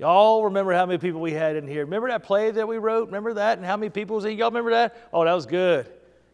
[0.00, 1.84] Y'all remember how many people we had in here?
[1.84, 3.06] Remember that play that we wrote?
[3.06, 3.58] Remember that?
[3.58, 4.36] And how many people was in?
[4.36, 5.08] Y'all remember that?
[5.12, 5.88] Oh, that was good.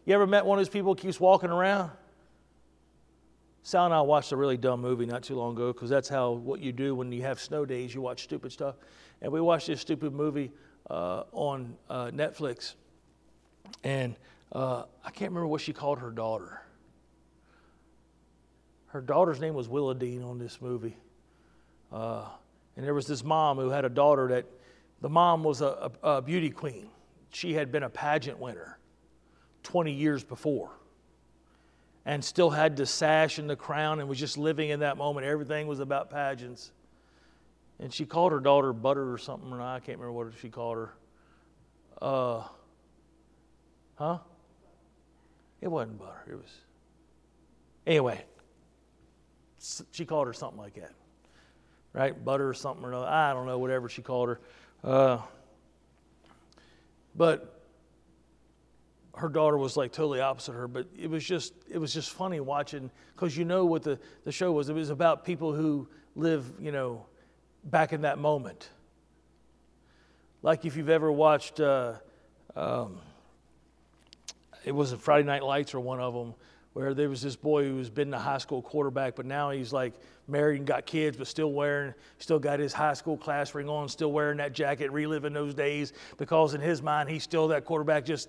[0.07, 1.91] You ever met one of those people who keeps walking around?
[3.65, 6.33] Sal and I watched a really dumb movie not too long ago because that's how
[6.33, 8.75] what you do when you have snow days, you watch stupid stuff.
[9.21, 10.51] And we watched this stupid movie
[10.91, 12.75] uh, on uh, Netflix.
[13.85, 14.17] And
[14.51, 16.61] uh, I can't remember what she called her daughter.
[18.89, 20.97] Her daughter's name was Willa Dean on this movie.
[21.93, 22.25] Uh,
[22.77, 24.45] and there was this mom who had a daughter that
[25.01, 26.89] the mom was a, a, a beauty queen.
[27.31, 28.79] She had been a pageant winner
[29.63, 30.73] 20 years before
[32.05, 35.27] and still had the sash and the crown and was just living in that moment.
[35.27, 36.73] Everything was about pageants.
[37.79, 39.53] And she called her daughter Butter or something.
[39.53, 40.95] Or I can't remember what she called her.
[42.01, 42.43] Uh,
[43.95, 44.19] huh?
[45.61, 46.23] It wasn't Butter.
[46.29, 46.59] It was.
[47.87, 48.25] Anyway,
[49.93, 50.93] she called her something like that.
[51.93, 52.25] Right?
[52.25, 53.07] Butter or something or another.
[53.07, 54.41] I don't know, whatever she called her.
[54.83, 55.19] Uh,
[57.15, 57.62] but
[59.15, 62.41] her daughter was like totally opposite her, but it was just it was just funny
[62.41, 64.69] watching because you know what the, the show was.
[64.69, 65.87] It was about people who
[66.17, 67.07] live, you know,
[67.65, 68.71] back in that moment.
[70.43, 71.95] Like if you've ever watched, uh,
[72.57, 72.99] um,
[74.65, 76.35] it was a Friday Night Lights or one of them,
[76.73, 79.93] where there was this boy who's been a high school quarterback, but now he's like
[80.27, 83.89] married and got kids, but still wearing, still got his high school class ring on,
[83.89, 88.05] still wearing that jacket, reliving those days because in his mind he's still that quarterback,
[88.07, 88.29] just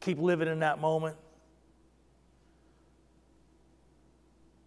[0.00, 1.16] keep living in that moment.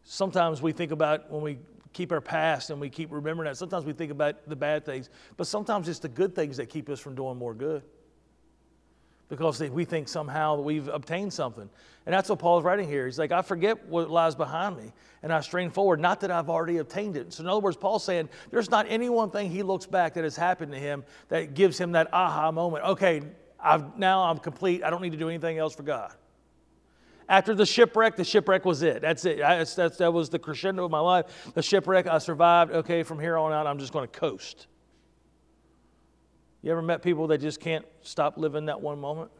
[0.03, 1.57] Sometimes we think about when we
[1.93, 3.57] keep our past and we keep remembering that.
[3.57, 6.89] Sometimes we think about the bad things, but sometimes it's the good things that keep
[6.89, 7.83] us from doing more good
[9.29, 11.67] because we think somehow we've obtained something.
[12.05, 13.05] And that's what Paul's writing here.
[13.05, 14.91] He's like, I forget what lies behind me
[15.23, 17.33] and I strain forward, not that I've already obtained it.
[17.33, 20.23] So, in other words, Paul's saying there's not any one thing he looks back that
[20.23, 22.83] has happened to him that gives him that aha moment.
[22.85, 23.21] Okay,
[23.63, 24.83] I've, now I'm complete.
[24.83, 26.13] I don't need to do anything else for God.
[27.29, 29.01] After the shipwreck, the shipwreck was it.
[29.01, 29.41] That's it.
[29.41, 31.51] I, that's, that was the crescendo of my life.
[31.53, 32.71] The shipwreck, I survived.
[32.71, 34.67] Okay, from here on out, I'm just going to coast.
[36.61, 39.31] You ever met people that just can't stop living that one moment?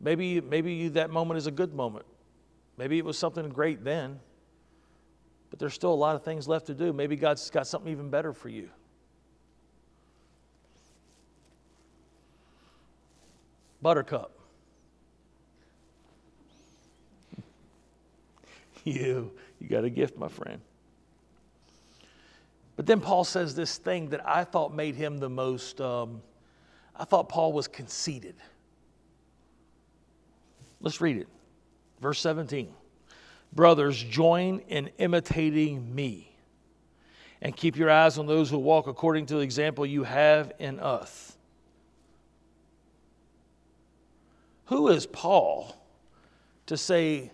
[0.00, 2.04] Maybe, maybe that moment is a good moment.
[2.76, 4.18] Maybe it was something great then,
[5.50, 6.92] but there's still a lot of things left to do.
[6.92, 8.68] Maybe God's got something even better for you.
[13.84, 14.32] Buttercup.
[18.84, 19.30] you,
[19.60, 20.62] you got a gift, my friend.
[22.76, 26.22] But then Paul says this thing that I thought made him the most, um,
[26.96, 28.36] I thought Paul was conceited.
[30.80, 31.28] Let's read it.
[32.00, 32.72] Verse 17.
[33.52, 36.34] Brothers, join in imitating me
[37.42, 40.80] and keep your eyes on those who walk according to the example you have in
[40.80, 41.33] us.
[44.66, 45.76] Who is Paul
[46.66, 47.30] to say,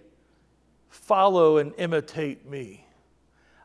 [0.88, 2.86] follow and imitate me?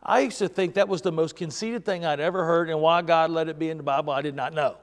[0.03, 3.01] I used to think that was the most conceited thing I'd ever heard, and why
[3.01, 4.77] God let it be in the Bible, I did not know.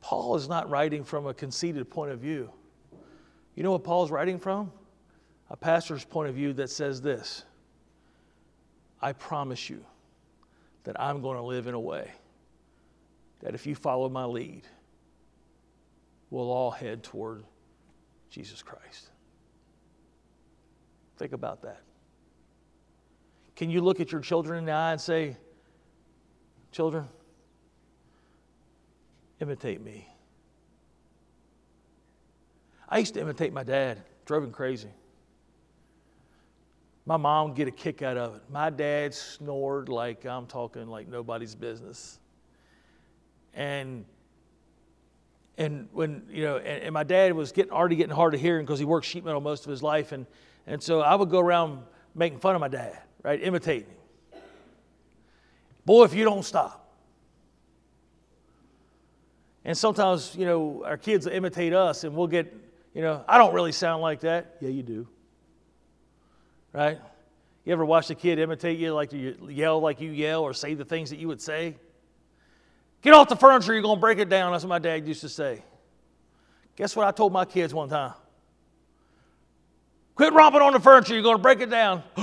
[0.00, 2.50] Paul is not writing from a conceited point of view.
[3.56, 4.70] You know what Paul's writing from?
[5.50, 7.44] A pastor's point of view that says this
[9.02, 9.84] I promise you
[10.84, 12.10] that I'm going to live in a way
[13.40, 14.62] that if you follow my lead,
[16.30, 17.44] we'll all head toward
[18.30, 19.08] Jesus Christ.
[21.16, 21.82] Think about that.
[23.56, 25.36] Can you look at your children in the eye and say,
[26.70, 27.08] Children,
[29.40, 30.06] imitate me?
[32.88, 34.88] I used to imitate my dad, drove him crazy.
[37.04, 38.42] My mom would get a kick out of it.
[38.50, 42.18] My dad snored like I'm talking like nobody's business.
[43.54, 44.04] And
[45.58, 48.64] and when you know, and, and my dad was getting already getting hard of hearing
[48.64, 50.24] because he worked sheet metal most of his life, and
[50.66, 51.82] and so I would go around
[52.14, 54.40] making fun of my dad, right, imitating him.
[55.84, 56.86] Boy, if you don't stop.
[59.64, 62.54] And sometimes, you know, our kids imitate us, and we'll get,
[62.94, 64.56] you know, I don't really sound like that.
[64.60, 65.06] Yeah, you do.
[66.72, 66.98] Right?
[67.64, 70.74] You ever watch a kid imitate you, like you yell like you yell, or say
[70.74, 71.76] the things that you would say?
[73.02, 74.52] Get off the furniture, you're going to break it down.
[74.52, 75.62] That's what my dad used to say.
[76.76, 78.14] Guess what I told my kids one time?
[80.14, 82.02] Quit romping on the furniture, you're going to break it down.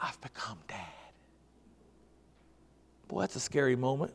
[0.00, 0.78] I've become dad.
[3.08, 4.14] Boy, that's a scary moment.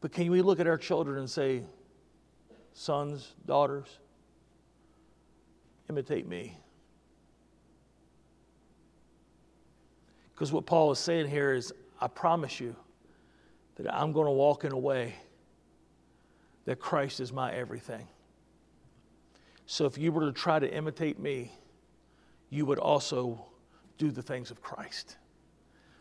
[0.00, 1.62] But can we look at our children and say,
[2.74, 3.88] sons, daughters,
[5.88, 6.56] imitate me?
[10.38, 12.76] Because what Paul is saying here is, I promise you
[13.74, 15.16] that I'm going to walk in a way
[16.64, 18.06] that Christ is my everything.
[19.66, 21.50] So if you were to try to imitate me,
[22.50, 23.46] you would also
[23.98, 25.16] do the things of Christ.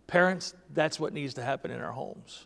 [0.05, 2.45] Parents, that's what needs to happen in our homes.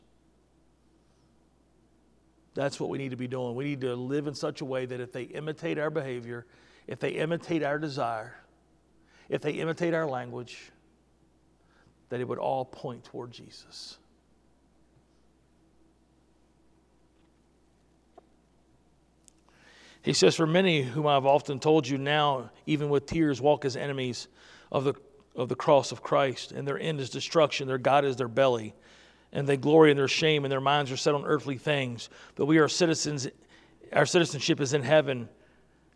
[2.53, 3.53] That's what we need to be doing.
[3.53, 6.45] We need to live in such a way that if they imitate our behavior,
[6.87, 8.37] if they imitate our desire,
[9.27, 10.71] if they imitate our language,
[12.11, 13.97] that it would all point toward Jesus.
[20.01, 23.77] He says, For many whom I've often told you now, even with tears, walk as
[23.77, 24.27] enemies
[24.73, 24.93] of the,
[25.37, 28.73] of the cross of Christ, and their end is destruction, their God is their belly,
[29.31, 32.09] and they glory in their shame, and their minds are set on earthly things.
[32.35, 33.29] But we are citizens,
[33.93, 35.29] our citizenship is in heaven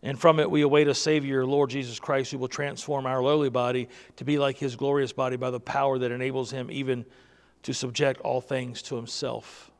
[0.05, 3.49] and from it we await a Savior, Lord Jesus Christ, who will transform our lowly
[3.49, 7.05] body to be like his glorious body by the power that enables him even
[7.63, 9.71] to subject all things to himself.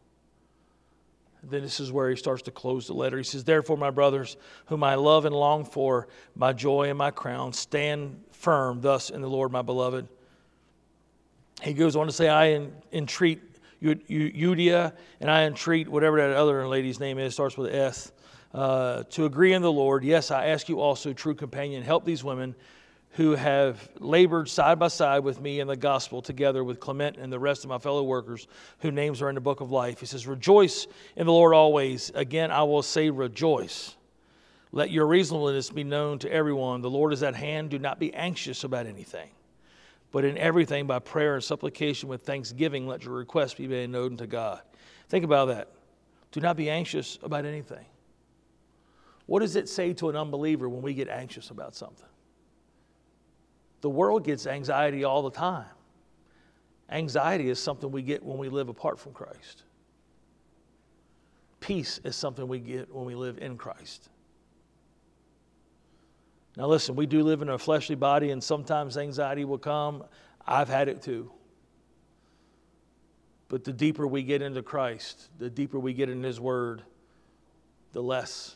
[1.44, 3.18] Then this is where he starts to close the letter.
[3.18, 7.12] He says, Therefore, my brothers, whom I love and long for, my joy and my
[7.12, 10.08] crown, stand firm thus in the Lord, my beloved.
[11.62, 13.44] He goes on to say, I entreat
[13.80, 18.12] Euodia, and I entreat whatever that other lady's name is, starts with S
[18.56, 20.06] uh, to agree in the Lord.
[20.06, 22.56] Yes, I ask you also, true companion, help these women
[23.12, 27.32] who have labored side by side with me in the gospel, together with Clement and
[27.32, 28.48] the rest of my fellow workers
[28.80, 30.00] whose names are in the book of life.
[30.00, 30.88] He says, Rejoice
[31.18, 32.12] in the Lord always.
[32.16, 33.98] Again, I will say, Rejoice.
[34.72, 36.82] Let your reasonableness be known to everyone.
[36.82, 37.72] The Lord is at hand.
[37.72, 39.32] Do not be anxious about anything,
[40.14, 44.16] but in everything, by prayer and supplication with thanksgiving, let your requests be made known
[44.16, 44.62] to God.
[45.10, 45.70] Think about that.
[46.32, 47.86] Do not be anxious about anything.
[49.26, 52.08] What does it say to an unbeliever when we get anxious about something?
[53.82, 55.66] The world gets anxiety all the time.
[56.90, 59.64] Anxiety is something we get when we live apart from Christ.
[61.60, 64.10] Peace is something we get when we live in Christ.
[66.58, 70.04] Now, listen, we do live in a fleshly body, and sometimes anxiety will come.
[70.48, 71.32] I've had it too.
[73.50, 76.84] But the deeper we get into Christ, the deeper we get in His Word,
[77.94, 78.56] the less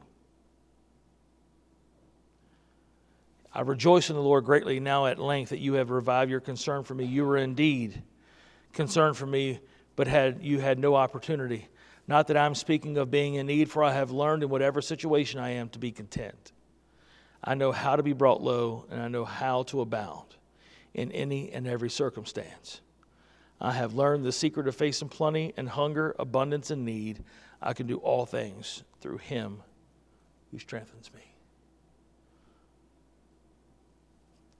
[3.53, 6.83] I rejoice in the Lord greatly now at length that you have revived your concern
[6.83, 7.05] for me.
[7.05, 8.01] You were indeed
[8.71, 9.59] concerned for me,
[9.95, 11.67] but had you had no opportunity.
[12.07, 15.39] Not that I'm speaking of being in need, for I have learned in whatever situation
[15.39, 16.51] I am to be content.
[17.43, 20.35] I know how to be brought low, and I know how to abound
[20.93, 22.81] in any and every circumstance.
[23.59, 27.23] I have learned the secret of facing plenty and hunger, abundance and need.
[27.61, 29.61] I can do all things through him
[30.51, 31.30] who strengthens me.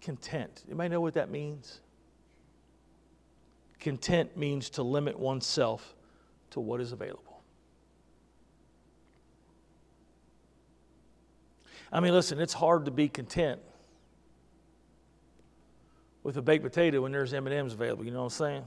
[0.02, 0.64] Content.
[0.68, 1.80] Anybody know what that means?
[3.80, 5.96] Content means to limit oneself
[6.52, 7.42] to what is available.
[11.92, 13.60] I mean, listen, it's hard to be content
[16.24, 18.66] with a baked potato when there's M&Ms available, you know what I'm saying?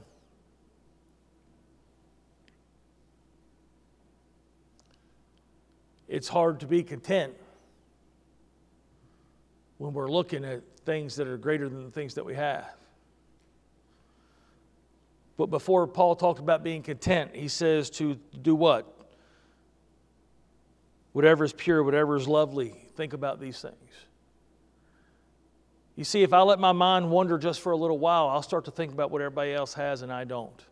[6.07, 7.33] It's hard to be content
[9.77, 12.65] when we're looking at things that are greater than the things that we have.
[15.37, 18.91] But before Paul talked about being content, he says to do what?
[21.11, 23.75] Whatever is pure, whatever is lovely, think about these things.
[25.95, 28.65] You see, if I let my mind wander just for a little while, I'll start
[28.65, 30.65] to think about what everybody else has and I don't.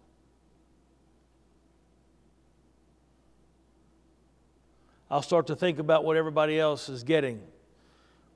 [5.10, 7.42] I'll start to think about what everybody else is getting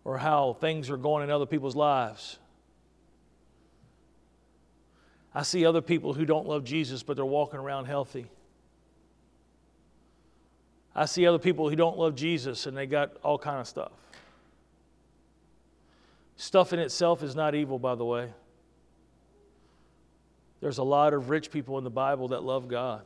[0.08, 2.40] or how things are going in other people's lives.
[5.36, 8.28] I see other people who don't love Jesus, but they're walking around healthy.
[10.96, 13.92] I see other people who don't love Jesus and they got all kind of stuff.
[16.38, 18.32] Stuff in itself is not evil, by the way.
[20.62, 23.06] There's a lot of rich people in the Bible that love God.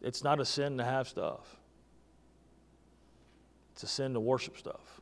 [0.00, 1.56] It's not a sin to have stuff,
[3.72, 4.95] it's a sin to worship stuff.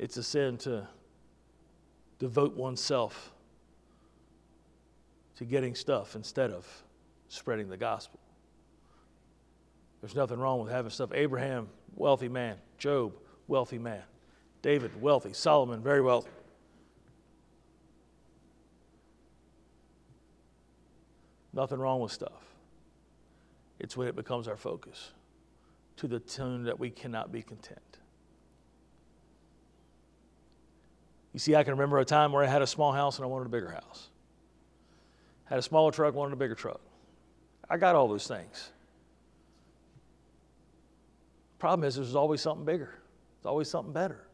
[0.00, 0.88] It's a sin to
[2.18, 3.32] devote oneself
[5.36, 6.66] to getting stuff instead of
[7.28, 8.18] spreading the gospel.
[10.00, 11.10] There's nothing wrong with having stuff.
[11.12, 12.56] Abraham, wealthy man.
[12.78, 13.12] Job,
[13.46, 14.02] wealthy man.
[14.62, 15.34] David, wealthy.
[15.34, 16.30] Solomon, very wealthy.
[21.52, 22.54] Nothing wrong with stuff.
[23.78, 25.10] It's when it becomes our focus
[25.96, 27.89] to the tune that we cannot be content.
[31.32, 33.28] You see, I can remember a time where I had a small house and I
[33.28, 34.08] wanted a bigger house.
[35.44, 36.80] Had a smaller truck, wanted a bigger truck.
[37.68, 38.70] I got all those things.
[41.58, 42.94] Problem is, there's always something bigger.
[43.36, 44.26] There's always something better.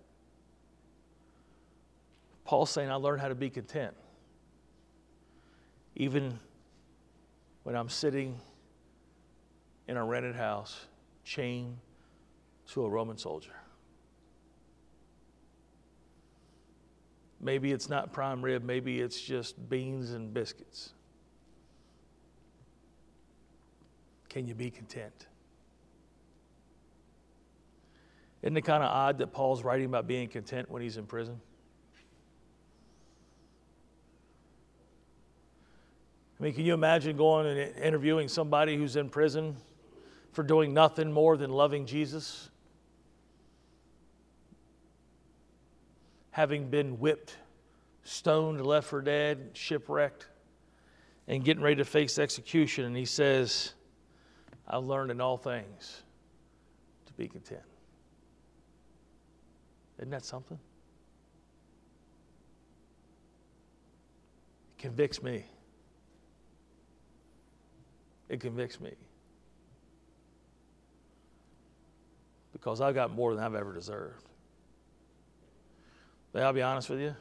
[2.44, 3.94] Paul's saying, I learned how to be content.
[5.96, 6.38] Even
[7.64, 8.38] when I'm sitting
[9.88, 10.86] in a rented house,
[11.24, 11.76] chained
[12.68, 13.54] to a Roman soldier.
[17.40, 20.92] Maybe it's not prime rib, maybe it's just beans and biscuits.
[24.28, 25.26] Can you be content?
[28.42, 31.40] Isn't it kind of odd that Paul's writing about being content when he's in prison?
[36.38, 39.56] I mean, can you imagine going and interviewing somebody who's in prison
[40.32, 42.50] for doing nothing more than loving Jesus?
[46.36, 47.34] Having been whipped,
[48.04, 50.28] stoned, left for dead, shipwrecked,
[51.28, 52.84] and getting ready to face execution.
[52.84, 53.72] And he says,
[54.68, 56.02] I've learned in all things
[57.06, 57.62] to be content.
[59.96, 60.58] Isn't that something?
[64.76, 65.46] It convicts me.
[68.28, 68.92] It convicts me.
[72.52, 74.25] Because I've got more than I've ever deserved.
[76.42, 77.14] I'll be honest with you.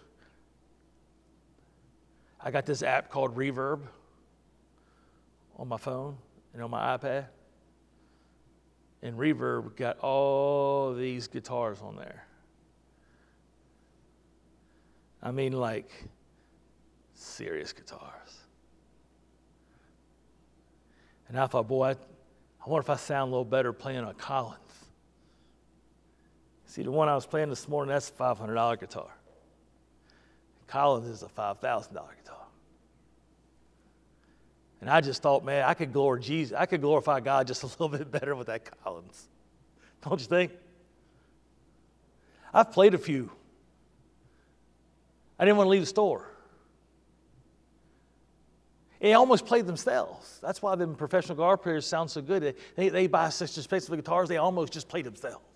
[2.39, 3.81] I got this app called Reverb
[5.57, 6.17] on my phone
[6.53, 7.27] and on my iPad.
[9.01, 12.25] And Reverb got all these guitars on there.
[15.23, 15.89] I mean, like
[17.13, 18.41] serious guitars.
[21.27, 24.13] And I thought, boy, I, I wonder if I sound a little better playing a
[24.13, 24.64] Collings.
[26.75, 29.07] See, the one I was playing this morning, that's a $500 guitar.
[30.67, 32.45] Collings is a $5,000 guitar.
[34.81, 36.57] And I just thought, man, I could glorify Jesus.
[36.59, 39.25] I could glorify God just a little bit better with that Collings.
[40.01, 40.51] Don't you think?
[42.53, 43.31] I've played a few.
[45.39, 46.29] I didn't want to leave the store.
[48.99, 50.39] They almost played themselves.
[50.41, 52.53] That's why the professional guitar players sound so good.
[52.75, 55.54] They, they buy such expensive guitars, they almost just play themselves.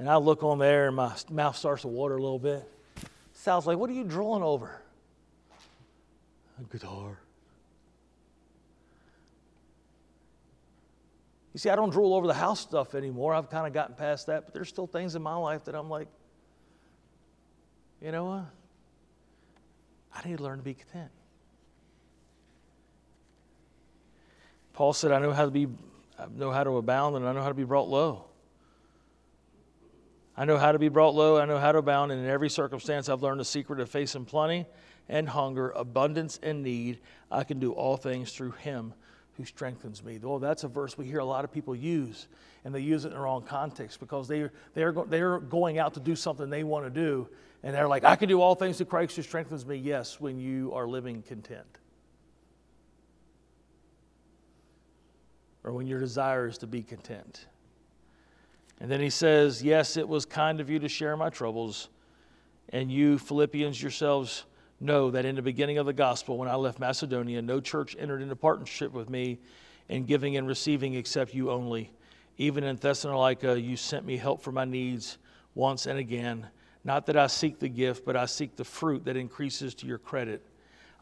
[0.00, 2.66] And I look on there and my mouth starts to water a little bit.
[3.34, 4.80] Sal's like, What are you drooling over?
[6.58, 7.20] A guitar.
[11.52, 13.34] You see, I don't drool over the house stuff anymore.
[13.34, 15.90] I've kind of gotten past that, but there's still things in my life that I'm
[15.90, 16.08] like,
[18.00, 18.46] you know what?
[20.14, 21.10] I need to learn to be content.
[24.72, 25.68] Paul said, I know how to be
[26.18, 28.29] I know how to abound and I know how to be brought low.
[30.40, 32.48] I know how to be brought low, I know how to abound, and in every
[32.48, 34.64] circumstance I've learned the secret of facing plenty
[35.06, 37.00] and hunger, abundance and need.
[37.30, 38.94] I can do all things through him
[39.36, 40.18] who strengthens me.
[40.24, 42.26] Oh, that's a verse we hear a lot of people use,
[42.64, 46.00] and they use it in the wrong context because they, they're, they're going out to
[46.00, 47.28] do something they want to do,
[47.62, 49.76] and they're like, I can do all things through Christ who strengthens me.
[49.76, 51.66] Yes, when you are living content.
[55.64, 57.44] Or when your desire is to be content.
[58.80, 61.88] And then he says, Yes, it was kind of you to share my troubles.
[62.70, 64.44] And you, Philippians yourselves,
[64.80, 68.22] know that in the beginning of the gospel, when I left Macedonia, no church entered
[68.22, 69.38] into partnership with me
[69.88, 71.92] in giving and receiving except you only.
[72.38, 75.18] Even in Thessalonica, you sent me help for my needs
[75.54, 76.46] once and again.
[76.84, 79.98] Not that I seek the gift, but I seek the fruit that increases to your
[79.98, 80.42] credit.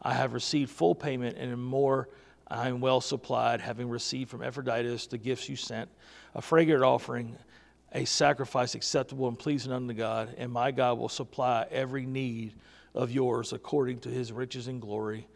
[0.01, 2.09] I have received full payment, and in more
[2.49, 5.89] I am well supplied, having received from Epaphroditus the gifts you sent,
[6.35, 7.37] a fragrant offering,
[7.91, 12.53] a sacrifice acceptable and pleasing unto God, and my God will supply every need
[12.93, 15.27] of yours according to his riches and glory.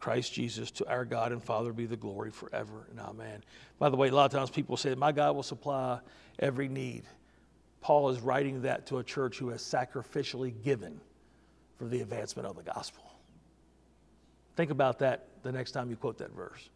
[0.00, 3.44] Christ Jesus, to our God and Father be the glory forever and amen.
[3.78, 6.00] By the way, a lot of times people say, My God will supply
[6.40, 7.04] every need.
[7.80, 11.00] Paul is writing that to a church who has sacrificially given
[11.78, 13.04] for the advancement of the gospel.
[14.56, 16.68] Think about that the next time you quote that verse.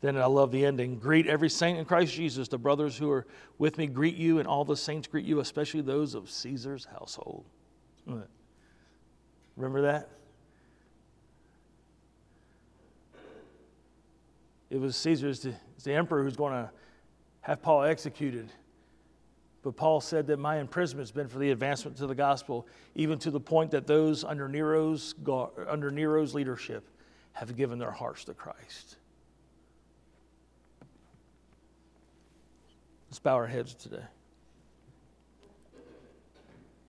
[0.00, 0.98] Then I love the ending.
[0.98, 2.46] Greet every saint in Christ Jesus.
[2.48, 3.26] The brothers who are
[3.58, 7.44] with me greet you, and all the saints greet you, especially those of Caesar's household.
[9.56, 10.08] Remember that?
[14.70, 16.70] It was Caesar's the, the emperor who's going to
[17.40, 18.52] have Paul executed.
[19.62, 23.18] But Paul said that my imprisonment has been for the advancement to the gospel, even
[23.20, 25.14] to the point that those under Nero's,
[25.66, 26.88] under Nero's leadership
[27.32, 28.96] have given their hearts to Christ.
[33.08, 34.04] Let's bow our heads today.